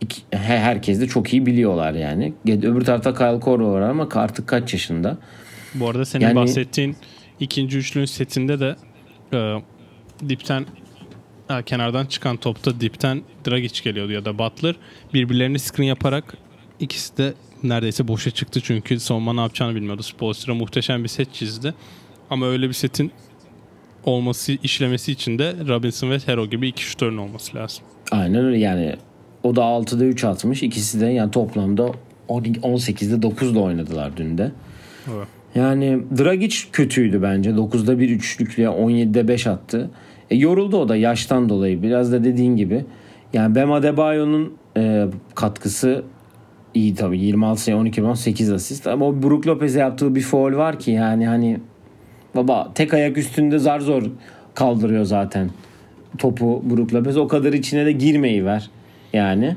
[0.00, 2.32] iki- herkes de çok iyi biliyorlar yani.
[2.48, 5.18] Öbür tarafta Kyle Korver var ama artık kaç yaşında?
[5.74, 6.96] Bu arada senin Yani- bahsettiğin
[7.40, 8.76] ikinci üçlünün setinde de
[9.34, 9.38] e,
[10.28, 10.64] dipten
[11.48, 14.74] ha, kenardan çıkan topta dipten Dragic geliyordu ya da Butler
[15.14, 16.34] birbirlerini screen yaparak
[16.80, 17.34] ikisi de
[17.68, 20.02] neredeyse boşa çıktı çünkü savunma ne yapacağını bilmiyordu.
[20.02, 21.74] Spoelstra muhteşem bir set çizdi.
[22.30, 23.12] Ama öyle bir setin
[24.04, 27.84] olması, işlemesi için de Robinson ve Hero gibi iki şutörün olması lazım.
[28.10, 28.96] Aynen öyle yani.
[29.42, 30.62] O da 6'da 3 atmış.
[30.62, 31.92] İkisi de yani toplamda
[32.28, 34.52] 12 18'de 9'da oynadılar dün de.
[35.14, 35.28] Evet.
[35.54, 37.50] Yani Dragic kötüydü bence.
[37.50, 39.90] 9'da 1 üçlükle 17'de 5 attı.
[40.30, 41.82] E, yoruldu o da yaştan dolayı.
[41.82, 42.84] Biraz da dediğin gibi.
[43.32, 46.04] Yani Bam Adebayo'nun e, katkısı
[46.76, 47.18] iyi tabii.
[47.18, 48.86] 26 sayı 12 rebound 8 asist.
[48.86, 51.60] Ama o Brook Lopez'e yaptığı bir foul var ki yani hani
[52.34, 54.02] baba tek ayak üstünde zar zor
[54.54, 55.50] kaldırıyor zaten
[56.18, 57.16] topu Brook Lopez.
[57.16, 58.70] O kadar içine de girmeyi ver
[59.12, 59.56] yani.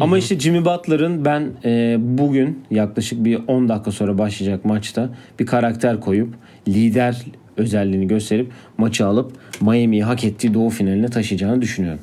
[0.00, 5.46] Ama işte Jimmy Butler'ın ben e, bugün yaklaşık bir 10 dakika sonra başlayacak maçta bir
[5.46, 6.34] karakter koyup
[6.68, 7.24] lider
[7.56, 12.00] özelliğini gösterip maçı alıp Miami'yi hak ettiği doğu finaline taşıyacağını düşünüyorum.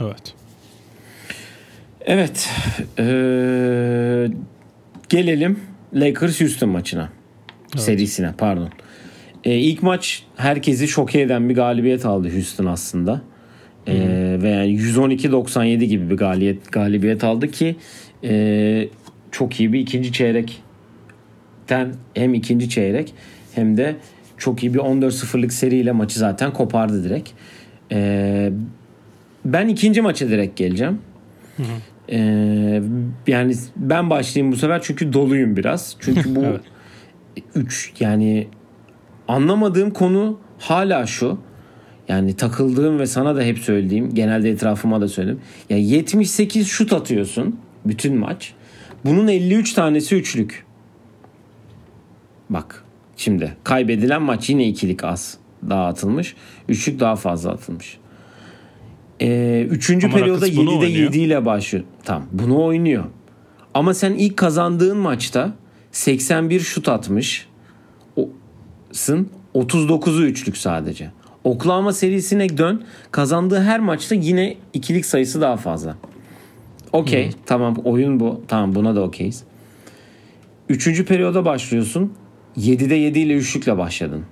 [0.00, 0.34] Evet.
[2.06, 2.50] Evet.
[2.98, 4.30] eee,
[5.08, 5.58] gelelim
[5.94, 7.08] Lakers Houston maçına.
[7.76, 8.70] Serisine pardon.
[9.44, 13.22] Ee, ilk maç herkesi şoke eden bir galibiyet aldı Houston aslında.
[13.86, 17.76] Ee, ve yani 112-97 gibi bir galibiyet galibiyet aldı ki
[18.24, 18.88] e,
[19.30, 23.14] çok iyi bir ikinci çeyrekten hem ikinci çeyrek
[23.54, 23.96] hem de
[24.38, 27.30] çok iyi bir 14-0'lık seriyle maçı zaten kopardı direkt.
[27.92, 28.52] Ee,
[29.44, 30.98] ben ikinci maça direkt geleceğim.
[32.10, 32.82] Ee,
[33.26, 35.96] yani ben başlayayım bu sefer çünkü doluyum biraz.
[36.00, 36.60] Çünkü bu Evet.
[37.54, 38.48] 3 yani
[39.28, 41.38] anlamadığım konu hala şu.
[42.08, 45.40] Yani takıldığım ve sana da hep söylediğim, genelde etrafıma da söyledim.
[45.70, 48.54] Ya 78 şut atıyorsun bütün maç.
[49.04, 50.64] Bunun 53 tanesi üçlük.
[52.50, 52.84] Bak
[53.16, 55.38] şimdi kaybedilen maç yine ikilik az
[55.70, 56.36] daha atılmış.
[56.68, 57.98] Üçlük daha fazla atılmış.
[59.20, 61.12] Ee, üçüncü Ama periyoda Rockets bunu 7'de oynuyor.
[61.12, 61.84] 7 ile başlıyor.
[62.04, 63.04] Tamam bunu oynuyor.
[63.74, 65.52] Ama sen ilk kazandığın maçta
[65.92, 67.48] 81 şut atmış.
[68.16, 68.28] O,
[68.92, 71.10] sın 39'u üçlük sadece.
[71.44, 72.84] Oklahoma serisine dön.
[73.10, 75.96] Kazandığı her maçta yine ikilik sayısı daha fazla.
[76.92, 78.40] Okey tamam oyun bu.
[78.48, 79.44] Tamam buna da okeyiz.
[80.68, 82.12] Üçüncü periyoda başlıyorsun.
[82.56, 84.24] 7'de 7 ile üçlükle başladın.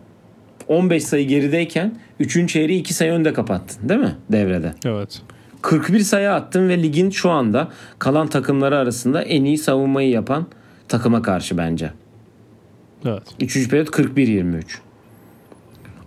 [0.68, 2.48] 15 sayı gerideyken 3.
[2.52, 4.74] çeyreği 2 sayı önde kapattın değil mi devrede?
[4.84, 5.22] Evet.
[5.62, 7.68] 41 sayı attın ve ligin şu anda
[7.98, 10.46] kalan takımları arasında en iyi savunmayı yapan
[10.88, 11.90] takıma karşı bence.
[13.04, 13.22] Evet.
[13.40, 14.62] Üçüncü periyot 41-23.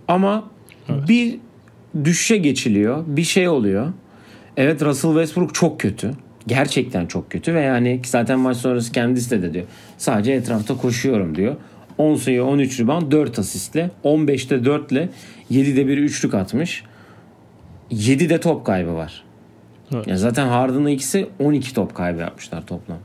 [0.08, 0.44] Ama
[0.88, 1.08] Evet.
[1.08, 1.38] bir
[2.04, 3.04] düşüşe geçiliyor.
[3.06, 3.92] Bir şey oluyor.
[4.56, 6.10] Evet Russell Westbrook çok kötü.
[6.46, 9.64] Gerçekten çok kötü ve yani zaten maç sonrası kendisi de, de diyor.
[9.98, 11.56] Sadece etrafta koşuyorum diyor.
[11.98, 15.08] 10 sayı 13 rebound 4 asistle 15'te 4 ile
[15.50, 16.84] 7'de bir üçlük atmış.
[17.90, 19.24] 7'de top kaybı var.
[19.94, 20.06] Evet.
[20.06, 22.98] Yani zaten Harden'la ikisi 12 top kaybı yapmışlar toplam.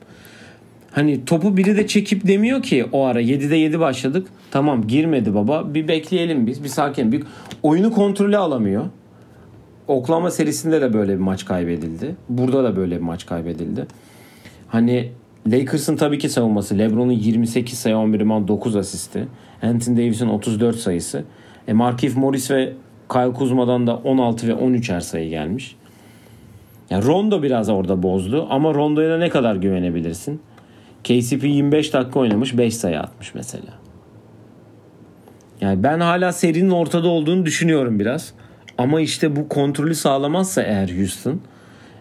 [0.92, 4.28] Hani topu biri de çekip demiyor ki o ara 7'de 7 başladık.
[4.52, 5.74] Tamam girmedi baba.
[5.74, 6.64] Bir bekleyelim biz.
[6.64, 7.12] Bir sakin.
[7.12, 7.24] Bir
[7.64, 8.86] oyunu kontrolü alamıyor.
[9.88, 12.16] Oklahoma serisinde de böyle bir maç kaybedildi.
[12.30, 13.86] Burada da böyle bir maç kaybedildi.
[14.68, 15.12] Hani
[15.48, 16.78] Lakers'ın tabii ki savunması.
[16.78, 19.28] LeBron'un 28 sayı 11 rebound 9 asisti.
[19.62, 21.24] Anthony Davis'in 34 sayısı.
[21.68, 22.74] E Markieff Morris ve
[23.12, 25.76] Kyle Kuzma'dan da 16 ve 13'er sayı gelmiş.
[26.90, 30.42] Yani Rondo biraz orada bozdu ama Rondo'ya ne kadar güvenebilirsin?
[31.04, 33.74] KCP 25 dakika oynamış 5 sayı atmış mesela.
[35.62, 38.34] Yani ben hala serinin ortada olduğunu düşünüyorum biraz.
[38.78, 41.42] Ama işte bu kontrolü sağlamazsa eğer Houston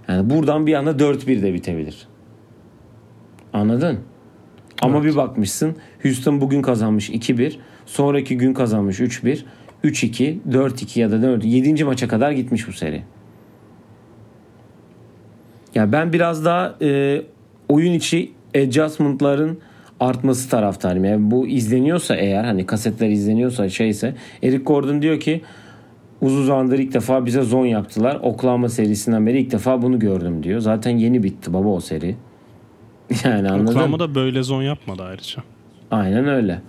[0.09, 2.07] yani buradan bir anda 4-1 de bitebilir.
[3.53, 3.99] Anladın?
[4.83, 7.57] Ama bir bakmışsın Houston bugün kazanmış 2-1.
[7.87, 9.45] Sonraki gün kazanmış 3-1.
[9.85, 11.85] 3-2, 4-2 ya da 4 7.
[11.85, 13.03] maça kadar gitmiş bu seri.
[15.75, 17.23] Ya ben biraz daha e,
[17.69, 19.59] oyun içi adjustment'ların
[20.01, 21.05] artması taraftarıyım.
[21.05, 25.43] Yani bu izleniyorsa eğer hani kasetler izleniyorsa şeyse Eric Gordon diyor ki
[26.21, 28.19] uzun zamandır ilk defa bize zon yaptılar.
[28.23, 30.61] Oklahoma serisinden beri ilk defa bunu gördüm diyor.
[30.61, 32.17] Zaten yeni bitti baba o seri.
[33.25, 33.67] Yani anladın?
[33.67, 35.43] Oklahoma da böyle zon yapmadı ayrıca.
[35.91, 36.61] Aynen öyle.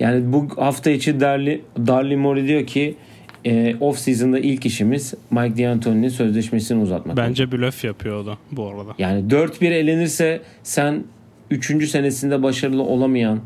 [0.00, 2.96] Yani bu hafta içi Darli, Darli Mori diyor ki
[3.44, 7.16] e, off season'da ilk işimiz Mike D'Antoni'nin sözleşmesini uzatmak.
[7.16, 8.94] Bence blöf yapıyor o da bu arada.
[8.98, 11.04] Yani 4-1 elenirse sen
[11.50, 11.88] 3.
[11.90, 13.40] senesinde başarılı olamayan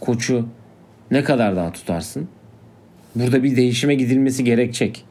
[0.00, 0.46] koçu
[1.10, 2.28] ne kadar daha tutarsın?
[3.14, 5.04] Burada bir değişime gidilmesi gerekecek.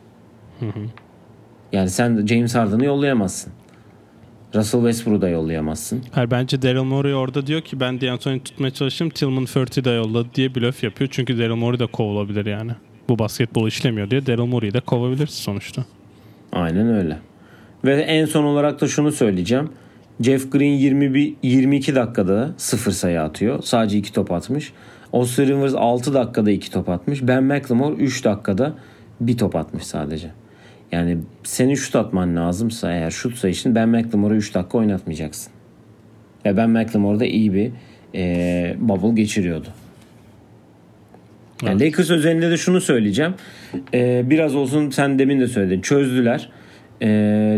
[1.71, 3.53] Yani sen James Harden'ı yollayamazsın.
[4.55, 6.03] Russell Westbrook'u da yollayamazsın.
[6.11, 9.09] Hayır, bence Daryl Morey orada diyor ki ben D'Antoni tutmaya çalıştım.
[9.09, 11.09] Tillman Furty de yolladı diye blöf yapıyor.
[11.13, 12.71] Çünkü Daryl Morey de kovulabilir yani.
[13.09, 15.85] Bu basketbol işlemiyor diye Daryl Morey'i de kovabilirsin sonuçta.
[16.51, 17.17] Aynen öyle.
[17.85, 19.69] Ve en son olarak da şunu söyleyeceğim.
[20.21, 23.63] Jeff Green 21, 22 dakikada 0 sayı atıyor.
[23.63, 24.73] Sadece 2 top atmış.
[25.13, 27.19] Austin Rivers 6 dakikada 2 top atmış.
[27.23, 28.73] Ben McLemore 3 dakikada
[29.21, 30.31] 1 top atmış sadece.
[30.95, 35.51] Yani senin şut atman lazımsa eğer şut sayışın Ben McLemore'u 3 dakika oynatmayacaksın.
[36.45, 37.71] Ve Ben McLemore da iyi bir
[38.15, 39.67] e, bubble geçiriyordu.
[41.63, 43.33] Yani Lakers özelinde de şunu söyleyeceğim.
[43.93, 45.81] Ee, biraz olsun sen demin de söyledin.
[45.81, 46.49] Çözdüler.
[47.01, 47.07] Ee,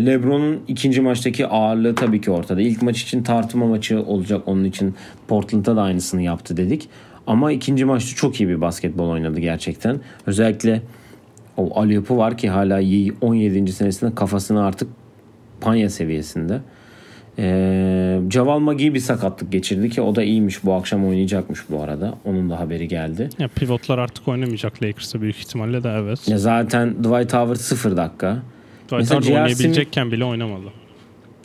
[0.06, 2.62] LeBron'un ikinci maçtaki ağırlığı tabii ki ortada.
[2.62, 4.42] İlk maç için tartma maçı olacak.
[4.46, 4.96] Onun için
[5.28, 6.90] Portland'da da aynısını yaptı dedik.
[7.28, 10.00] Ama ikinci maçta çok iyi bir basketbol oynadı gerçekten.
[10.26, 10.82] Özellikle
[11.58, 12.82] o Aliyop'u var ki hala
[13.22, 13.72] 17.
[13.72, 14.90] senesinde kafasını artık
[15.62, 16.62] panya seviyesinde.
[17.40, 22.18] Ee, Caval Magi bir sakatlık geçirdi ki o da iyiymiş bu akşam oynayacakmış bu arada.
[22.26, 23.30] Onun da haberi geldi.
[23.40, 26.28] Ya pivotlar artık oynamayacak Lakers'ta büyük ihtimalle de evet.
[26.28, 28.44] Ya zaten Dwight Howard 0 dakika.
[28.88, 30.68] Dwight Mesela Howard oynayabilecekken bile oynamadı.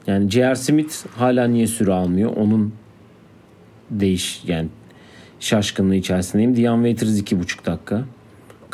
[0.06, 0.54] Yani J.R.
[0.56, 2.36] Smith hala niye süre almıyor?
[2.36, 2.74] Onun
[3.90, 4.68] değiş yani
[5.40, 6.56] şaşkınlığı içerisindeyim.
[6.56, 8.04] Dion Waiters 2,5 dakika.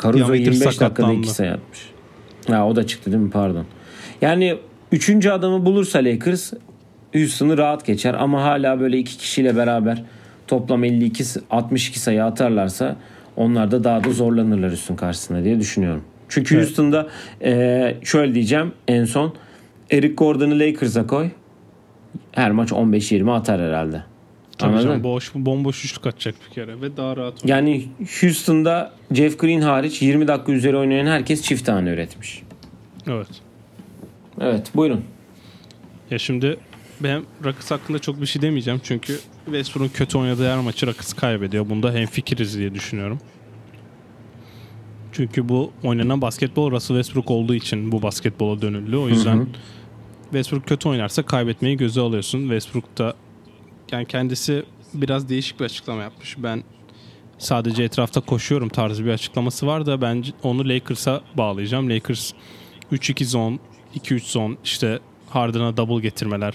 [0.03, 1.19] Caruso Dion Waiters 25 dakikada sakatlandı.
[1.19, 1.89] 2 sayı atmış.
[2.47, 3.29] Ha o da çıktı değil mi?
[3.29, 3.65] Pardon.
[4.21, 4.57] Yani
[4.91, 6.53] üçüncü adamı bulursa Lakers
[7.13, 10.03] Houston'ı rahat geçer ama hala böyle iki kişiyle beraber
[10.47, 12.95] toplam 52 62 sayı atarlarsa
[13.35, 16.03] onlar da daha da zorlanırlar Houston karşısında diye düşünüyorum.
[16.29, 16.65] Çünkü Evet.
[16.65, 17.07] Houston'da
[17.43, 19.33] e, şöyle diyeceğim en son
[19.91, 21.29] Eric Gordon'ı Lakers'a koy.
[22.31, 24.03] Her maç 15-20 atar herhalde.
[24.59, 24.87] Tabii Anladın?
[24.87, 27.55] canım, boş, bomboş üçlük atacak bir kere ve daha rahat oynar.
[27.55, 27.87] Yani
[28.21, 32.43] Houston'da Jeff Green hariç 20 dakika üzeri oynayan herkes çift tane üretmiş.
[33.07, 33.27] Evet.
[34.41, 35.03] Evet buyurun.
[36.11, 36.57] Ya şimdi
[36.99, 38.81] ben Rockets hakkında çok bir şey demeyeceğim.
[38.83, 41.69] Çünkü Westbrook'un kötü oynadığı her maçı Rockets kaybediyor.
[41.69, 43.19] Bunda hemfikiriz diye düşünüyorum.
[45.11, 48.95] Çünkü bu oynanan basketbol Russell Westbrook olduğu için bu basketbola dönüldü.
[48.97, 49.47] O yüzden Hı hı.
[50.23, 52.39] Westbrook kötü oynarsa kaybetmeyi göze alıyorsun.
[52.39, 53.13] Westbrook da
[53.91, 54.63] yani kendisi
[54.93, 56.35] biraz değişik bir açıklama yapmış.
[56.37, 56.63] Ben
[57.37, 61.89] sadece etrafta koşuyorum tarzı bir açıklaması var da ben onu Lakers'a bağlayacağım.
[61.89, 62.33] Lakers
[62.91, 63.59] 3-2 zone,
[63.95, 66.53] 2-3 zone işte Harden'a double getirmeler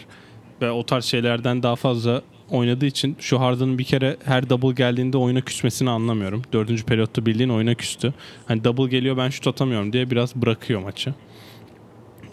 [0.63, 5.19] ve o tarz şeylerden daha fazla oynadığı için şu Harden'ın bir kere her double geldiğinde
[5.19, 6.43] oyuna küsmesini anlamıyorum.
[6.53, 8.15] Dördüncü periyotta bildiğin oyuna küstü.
[8.47, 11.15] Hani double geliyor ben şut atamıyorum diye biraz bırakıyor maçı.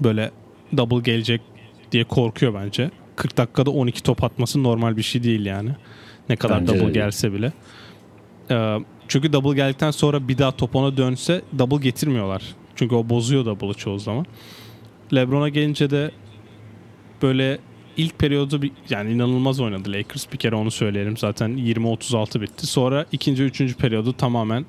[0.02, 0.32] Böyle
[0.78, 1.42] double gelecek
[1.92, 2.92] diye korkuyor bence.
[3.16, 5.70] 40 dakikada 12 top atması normal bir şey değil yani.
[6.30, 7.52] Ne kadar Bence double gelse bile.
[8.52, 12.44] Ee, Çünkü double geldikten sonra bir daha top ona dönse double getirmiyorlar.
[12.76, 14.26] Çünkü o bozuyor double'ı çoğu zaman.
[15.14, 16.12] LeBron'a gelince de
[17.22, 17.60] böyle
[17.98, 20.32] ilk periyodu bir, yani inanılmaz oynadı Lakers.
[20.34, 21.18] Bir kere onu söyleyelim.
[21.18, 22.68] Zaten 20-36 bitti.
[22.68, 24.66] Sonra ikinci, üçüncü periyodu tamamen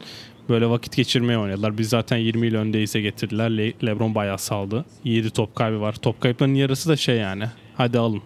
[0.48, 1.78] böyle vakit geçirmeye oynadılar.
[1.78, 3.56] Biz zaten 20 yıl öndeyse getirdiler.
[3.56, 4.84] Le- LeBron bayağı saldı.
[5.04, 5.92] 7 top kaybı var.
[5.92, 7.44] Top kayıplarının yarısı da şey yani.
[7.76, 8.22] Hadi alın.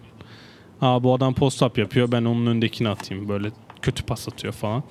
[0.81, 2.11] Aa bu adam post up yapıyor.
[2.11, 3.29] Ben onun öndekini atayım.
[3.29, 3.51] Böyle
[3.81, 4.83] kötü pas atıyor falan.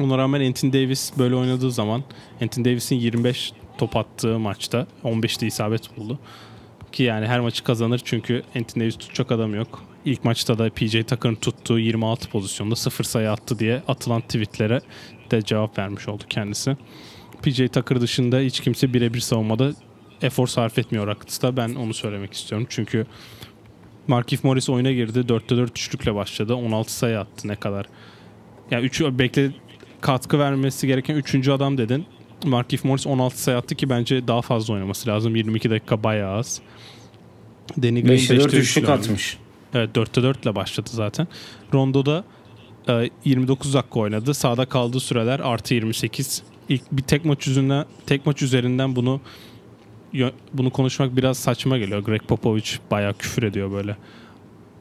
[0.00, 2.02] Ona rağmen Anthony Davis böyle oynadığı zaman
[2.42, 6.18] Anthony Davis'in 25 top attığı maçta 15'te isabet buldu.
[6.92, 9.82] Ki yani her maçı kazanır çünkü Anthony Davis tutacak adam yok.
[10.04, 14.80] İlk maçta da PJ Tucker'ın tuttuğu 26 pozisyonda 0 sayı attı diye atılan tweetlere
[15.30, 16.76] de cevap vermiş oldu kendisi.
[17.42, 19.72] PJ Tucker dışında hiç kimse birebir savunmada
[20.22, 21.56] efor sarf etmiyor Rockets'ta.
[21.56, 22.66] Ben onu söylemek istiyorum.
[22.70, 23.06] Çünkü
[24.08, 25.18] Markif Morris oyuna girdi.
[25.18, 26.54] 4'te 4 üçlükle başladı.
[26.54, 27.86] 16 sayı attı ne kadar.
[28.70, 29.50] Yani 3 bekle
[30.00, 31.48] katkı vermesi gereken 3.
[31.48, 32.06] adam dedin.
[32.44, 35.36] Markif Morris 16 sayı attı ki bence daha fazla oynaması lazım.
[35.36, 36.60] 22 dakika bayağı az.
[37.82, 39.38] Danny Green 5'te 4 beşte üçlük üçlü atmış.
[39.74, 41.28] Evet 4'te 4 ile başladı zaten.
[41.74, 42.24] Rondo'da
[42.88, 44.34] e, 29 dakika oynadı.
[44.34, 46.42] Sağda kaldığı süreler artı 28.
[46.68, 49.20] İlk bir tek maç üzerinden tek maç üzerinden bunu
[50.52, 52.00] bunu konuşmak biraz saçma geliyor.
[52.04, 53.96] Greg Popovich bayağı küfür ediyor böyle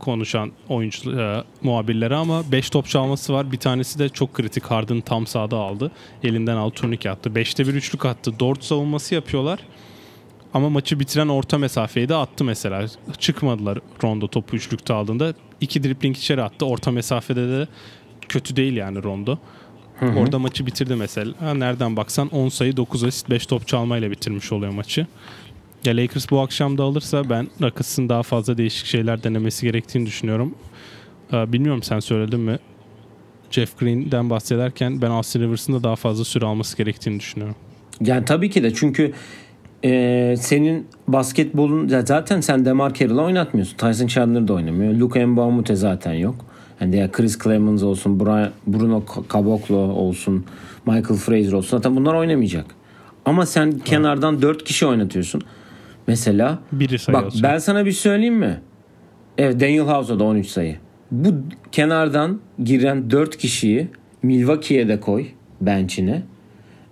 [0.01, 3.51] konuşan oyuncu e, muhabirlere ama 5 top çalması var.
[3.51, 4.63] Bir tanesi de çok kritik.
[4.63, 5.91] Harden tam sağda aldı.
[6.23, 7.29] Elinden aldı turnike attı.
[7.29, 8.39] 5'te bir üçlük attı.
[8.39, 9.59] Dort savunması yapıyorlar.
[10.53, 12.85] Ama maçı bitiren orta mesafeyi de attı mesela.
[13.19, 15.33] Çıkmadılar Rondo topu üçlükte aldığında.
[15.61, 16.65] iki dribling içeri attı.
[16.65, 17.67] Orta mesafede de
[18.29, 19.37] kötü değil yani Rondo.
[20.01, 21.33] Orada maçı bitirdi mesela.
[21.39, 25.07] Ha, Nereden baksan 10 sayı 9 asist 5 top çalmayla bitirmiş oluyor maçı.
[25.85, 30.55] Ya Lakers bu akşam da alırsa ben Rockets'ın daha fazla değişik şeyler denemesi gerektiğini düşünüyorum.
[31.33, 32.59] Ee, Bilmiyorum sen söyledin mi?
[33.51, 37.55] Jeff Green'den bahsederken ben Austin Rivers'ın da daha fazla süre alması gerektiğini düşünüyorum.
[38.01, 39.11] Yani tabii ki de çünkü
[39.85, 43.77] e, senin basketbolun zaten sen Demar Carroll'ı oynatmıyorsun.
[43.77, 44.93] Tyson Chandler da oynamıyor.
[44.93, 46.45] Luka Mbamute zaten yok.
[46.81, 48.19] Yani ya Chris Clemens olsun,
[48.67, 49.03] Bruno
[49.33, 50.45] Caboclo olsun,
[50.85, 51.77] Michael Fraser olsun.
[51.77, 52.65] Zaten bunlar oynamayacak.
[53.25, 55.41] Ama sen kenardan 4 kişi oynatıyorsun.
[56.07, 57.43] Mesela Biri sayı bak atıyor.
[57.43, 58.61] ben sana bir söyleyeyim mi?
[59.37, 60.77] Evet Daniel House'a da 13 sayı.
[61.11, 61.29] Bu
[61.71, 63.87] kenardan giren 4 kişiyi
[64.23, 65.25] Milwaukee'ye de koy
[65.61, 66.23] bench'ine.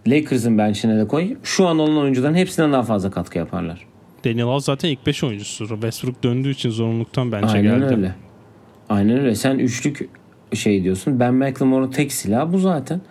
[0.07, 1.35] Lakers'ın bench'ine de koy.
[1.43, 3.85] Şu an olan oyuncuların hepsinden daha fazla katkı yaparlar.
[4.25, 5.67] Daniel House zaten ilk 5 oyuncusu.
[5.67, 7.95] Westbrook döndüğü için zorunluluktan bence Aynen geldi.
[7.95, 8.15] öyle.
[8.89, 9.35] Aynen öyle.
[9.35, 10.09] Sen üçlük
[10.53, 11.19] şey diyorsun.
[11.19, 13.01] Ben McLemore'un tek silahı bu zaten.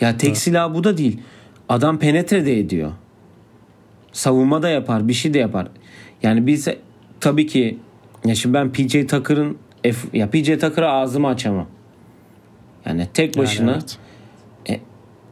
[0.00, 1.20] Ya tek silahı bu da değil.
[1.68, 2.92] Adam penetre de ediyor.
[4.12, 5.08] Savunma da yapar.
[5.08, 5.68] Bir şey de yapar.
[6.22, 6.68] Yani biz
[7.20, 7.78] tabii ki
[8.24, 11.66] ya şimdi ben PJ Tucker'ın F, ya PJ Tucker'a ağzımı açamam.
[12.86, 13.78] Yani tek Yani başına
[14.66, 14.80] evet.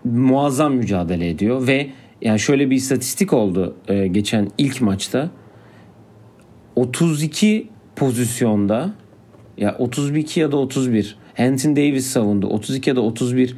[0.04, 1.90] muazzam mücadele ediyor ve
[2.22, 5.30] yani şöyle bir istatistik oldu e, geçen ilk maçta
[6.76, 8.94] 32 pozisyonda
[9.60, 13.56] ya 32 ya da 31 Anthony Davis savundu 32 ya da 31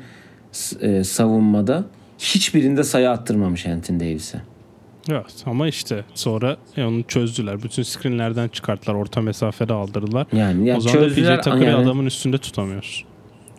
[0.52, 1.84] s- e, savunmada
[2.18, 4.40] hiçbirinde sayı attırmamış Anthony Davis'e.
[5.10, 7.62] Evet ama işte sonra e, onu çözdüler.
[7.62, 8.94] Bütün screenlerden çıkarttılar.
[8.94, 10.26] Orta mesafede aldırdılar.
[10.32, 13.04] Yani ya o zaman da çözdüler, PJ Tucker'ı yani- adamın üstünde tutamıyoruz.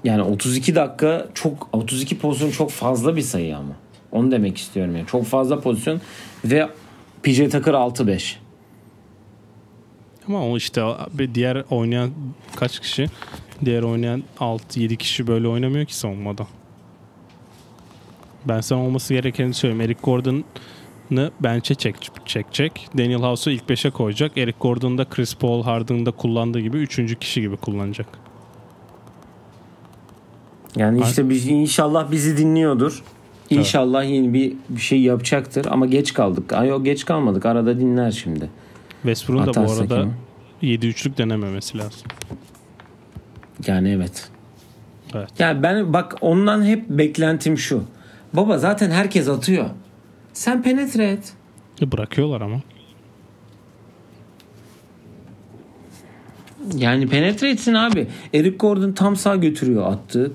[0.04, 3.74] Yani 32 dakika çok 32 pozisyon çok fazla bir sayı ama.
[4.12, 5.08] Onu demek istiyorum yani.
[5.08, 6.02] Çok fazla pozisyon
[6.46, 6.70] ve
[7.24, 8.36] PJ Tucker 6-5.
[10.28, 12.12] Ama o işte bir diğer oynayan
[12.56, 13.08] kaç kişi?
[13.66, 16.48] Diğer oynayan 6-7 kişi böyle oynamıyor ki savunmada.
[18.46, 19.82] Ben sana olması gerekeni söyleyeyim.
[19.82, 21.96] Eric Gordon'ı bench'e çek,
[22.26, 22.88] çekecek.
[22.98, 24.38] Daniel House'u ilk 5'e koyacak.
[24.38, 27.20] Eric Gordon'u da Chris Paul Harden'da kullandığı gibi 3.
[27.20, 28.08] kişi gibi kullanacak.
[30.76, 33.04] Yani işte biz, inşallah bizi dinliyordur.
[33.50, 36.54] İnşallah yeni bir, bir şey yapacaktır ama geç kaldık.
[36.54, 37.46] Ay yok geç kalmadık.
[37.46, 38.50] Arada dinler şimdi.
[39.04, 40.12] Westbrook'un da bu arada yine.
[40.62, 42.08] 7 üçlük denememesi lazım.
[43.68, 44.30] Yani evet.
[45.16, 45.30] Evet.
[45.40, 47.84] Yani ben bak ondan hep beklentim şu.
[48.34, 49.70] Baba zaten herkes atıyor.
[50.34, 51.34] Sen penetre et.
[51.82, 52.62] E, Bırakıyorlar ama.
[56.76, 58.08] Yani penetre etsin abi.
[58.34, 60.32] Eric Gordon tam sağ götürüyor attığı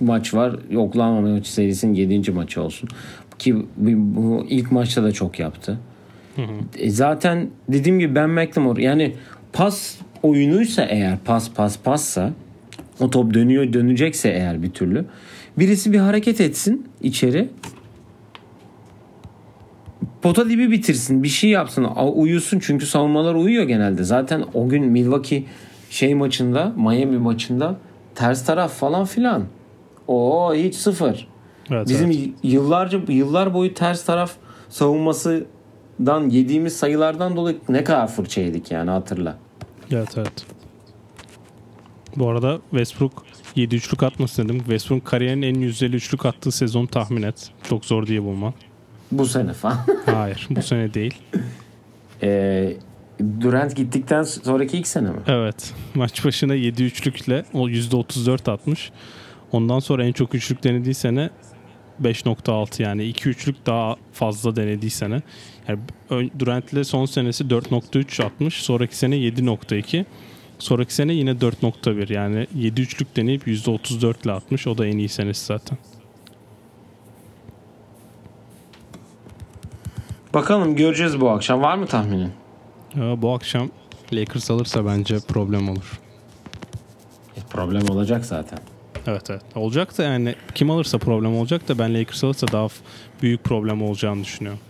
[0.00, 0.56] maç var.
[0.76, 2.30] Oklahoma maçı serisinin 7.
[2.30, 2.88] maçı olsun.
[3.38, 5.78] Ki bu ilk maçta da çok yaptı.
[6.78, 9.14] E zaten dediğim gibi Ben McLemore yani
[9.52, 12.32] pas oyunuysa eğer pas pas passa
[13.00, 15.04] o top dönüyor dönecekse eğer bir türlü
[15.58, 17.48] birisi bir hareket etsin içeri
[20.22, 22.58] pota dibi bitirsin bir şey yapsın uyusun.
[22.58, 24.04] Çünkü savunmalar uyuyor genelde.
[24.04, 25.44] Zaten o gün Milwaukee
[25.90, 27.76] şey maçında Miami maçında
[28.14, 29.44] ters taraf falan filan.
[30.08, 31.28] O hiç sıfır.
[31.70, 32.28] Evet, Bizim evet.
[32.42, 34.32] yıllarca yıllar boyu ters taraf
[35.98, 39.38] savunmasından yediğimiz sayılardan dolayı ne kadar fırça yedik yani hatırla.
[39.90, 40.46] Evet evet.
[42.16, 43.24] Bu arada Westbrook
[43.56, 44.58] 7 üçlük atmasın dedim.
[44.58, 47.50] Westbrook kariyerin en yüzdeli üçlük attığı sezon tahmin et.
[47.62, 48.54] Çok zor diye bulman.
[49.12, 49.78] Bu sene falan.
[50.06, 51.14] Hayır bu sene değil.
[52.22, 52.76] Ee,
[53.40, 55.20] Durant gittikten sonraki ilk sene mi?
[55.26, 55.74] Evet.
[55.94, 58.90] Maç başına 7 üçlükle o %34 atmış.
[59.52, 61.30] Ondan sonra en çok üçlük denediği sene
[62.02, 65.22] 5.6 yani 2 üçlük daha fazla denediği sene.
[65.68, 68.62] Yani Durant'le son senesi 4.3 atmış.
[68.62, 70.04] Sonraki sene 7.2.
[70.58, 74.66] Sonraki sene yine 4.1 yani 7 üçlük deneyip %34 ile atmış.
[74.66, 75.78] O da en iyi senesi zaten.
[80.34, 81.62] Bakalım göreceğiz bu akşam.
[81.62, 82.32] Var mı tahminin?
[82.96, 83.70] Ya, bu akşam
[84.12, 86.00] Lakers alırsa bence problem olur.
[87.36, 88.58] E, problem olacak zaten.
[89.06, 89.42] Evet evet.
[89.54, 92.68] Olacak da yani kim alırsa problem olacak da ben Lakers alırsa daha
[93.22, 94.60] büyük problem olacağını düşünüyorum.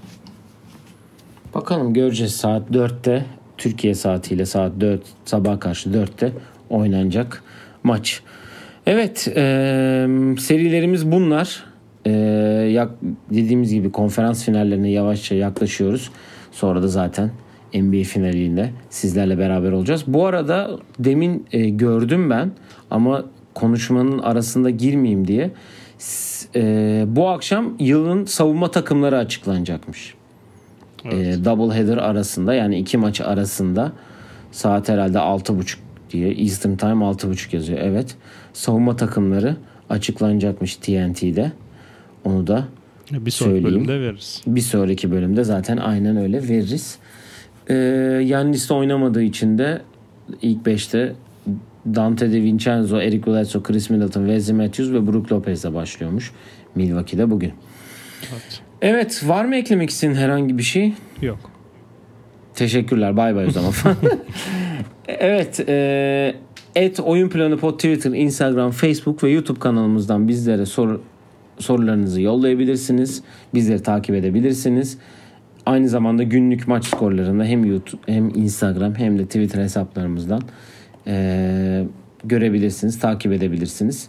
[1.58, 3.24] Bakalım göreceğiz saat 4'te
[3.56, 6.32] Türkiye saatiyle saat 4 sabah karşı 4'te
[6.70, 7.42] oynanacak
[7.82, 8.22] maç.
[8.86, 9.42] Evet e,
[10.38, 11.64] serilerimiz bunlar.
[12.04, 12.10] E,
[12.72, 12.90] yak,
[13.30, 16.10] dediğimiz gibi konferans finallerine yavaşça yaklaşıyoruz.
[16.52, 17.30] Sonra da zaten
[17.74, 20.04] NBA finalinde sizlerle beraber olacağız.
[20.06, 22.52] Bu arada demin e, gördüm ben
[22.90, 25.50] ama konuşmanın arasında girmeyeyim diye
[26.54, 30.17] e, bu akşam yılın savunma takımları açıklanacakmış.
[31.04, 31.38] Evet.
[31.38, 33.92] E, double header arasında yani iki maç arasında
[34.52, 35.76] saat herhalde 6.30
[36.10, 37.78] diye Eastern Time 6.30 yazıyor.
[37.82, 38.16] Evet.
[38.52, 39.56] Savunma takımları
[39.90, 41.52] açıklanacakmış TNT'de.
[42.24, 42.64] Onu da
[43.10, 43.64] bir sonraki söyleyeyim.
[43.64, 44.42] bölümde veririz.
[44.46, 46.98] Bir sonraki bölümde zaten aynen öyle veririz.
[47.68, 47.74] Ee,
[48.24, 49.82] Yannis oynamadığı için de
[50.42, 51.14] ilk 5'te
[51.94, 56.32] Dante De Vincenzo, Eric Bledsoe, Chris Middleton, Wesley Matthews ve Brook Lopez'le başlıyormuş
[56.74, 57.52] Milwaukee'de bugün.
[58.32, 58.60] Evet.
[58.82, 60.92] Evet var mı eklemek istediğin herhangi bir şey?
[61.22, 61.38] Yok.
[62.54, 63.72] Teşekkürler bay bay o zaman.
[65.08, 66.34] evet e,
[66.74, 71.00] et oyun planı pod Twitter, Instagram, Facebook ve YouTube kanalımızdan bizlere sor,
[71.58, 73.22] sorularınızı yollayabilirsiniz.
[73.54, 74.98] Bizleri takip edebilirsiniz.
[75.66, 80.42] Aynı zamanda günlük maç skorlarını hem YouTube hem Instagram hem de Twitter hesaplarımızdan
[81.06, 81.84] e,
[82.24, 84.08] görebilirsiniz, takip edebilirsiniz.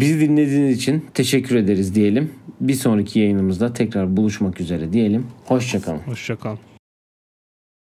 [0.00, 2.30] Bizi dinlediğiniz için teşekkür ederiz diyelim.
[2.60, 5.26] Bir sonraki yayınımızda tekrar buluşmak üzere diyelim.
[5.44, 5.98] Hoşçakalın.
[5.98, 6.58] Hoşçakalın.